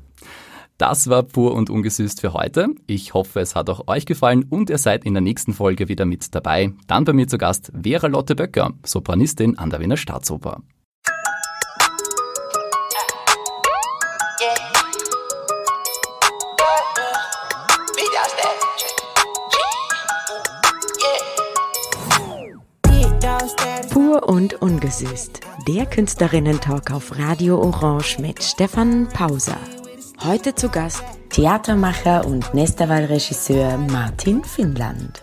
Das 0.79 1.11
war 1.11 1.25
pur 1.25 1.55
und 1.55 1.71
ungesüßt 1.71 2.21
für 2.21 2.33
heute. 2.33 2.69
Ich 2.87 3.13
hoffe, 3.13 3.41
es 3.41 3.57
hat 3.57 3.69
auch 3.69 3.89
euch 3.89 4.07
gefallen 4.07 4.45
und 4.49 4.71
ihr 4.71 4.79
seid 4.79 5.05
in 5.05 5.13
der 5.13 5.21
nächsten 5.21 5.53
Folge 5.53 5.89
wieder 5.89 6.05
mit 6.05 6.33
dabei. 6.37 6.73
Dann 6.87 7.05
bei 7.05 7.13
mir 7.13 7.27
zu 7.27 7.37
Gast 7.37 7.73
Vera 7.83 8.07
Lotte 8.07 8.37
Böcker, 8.37 8.73
Sopranistin 8.87 9.59
an 9.59 9.71
der 9.71 9.81
Wiener 9.81 9.97
Staatsoper. 9.97 10.63
Pur 23.91 24.29
und 24.29 24.63
ungesüßt. 24.63 25.41
Der 25.67 25.87
Künstlerinnen-Talk 25.87 26.93
auf 26.93 27.19
Radio 27.19 27.61
Orange 27.61 28.21
mit 28.21 28.43
Stefan 28.43 29.09
Pauser. 29.09 29.59
Heute 30.25 30.53
zu 30.53 30.69
Gast 30.69 31.05
Theatermacher 31.31 32.27
und 32.27 32.53
Nesterwahl-Regisseur 32.53 33.79
Martin 33.79 34.43
Finnland. 34.43 35.21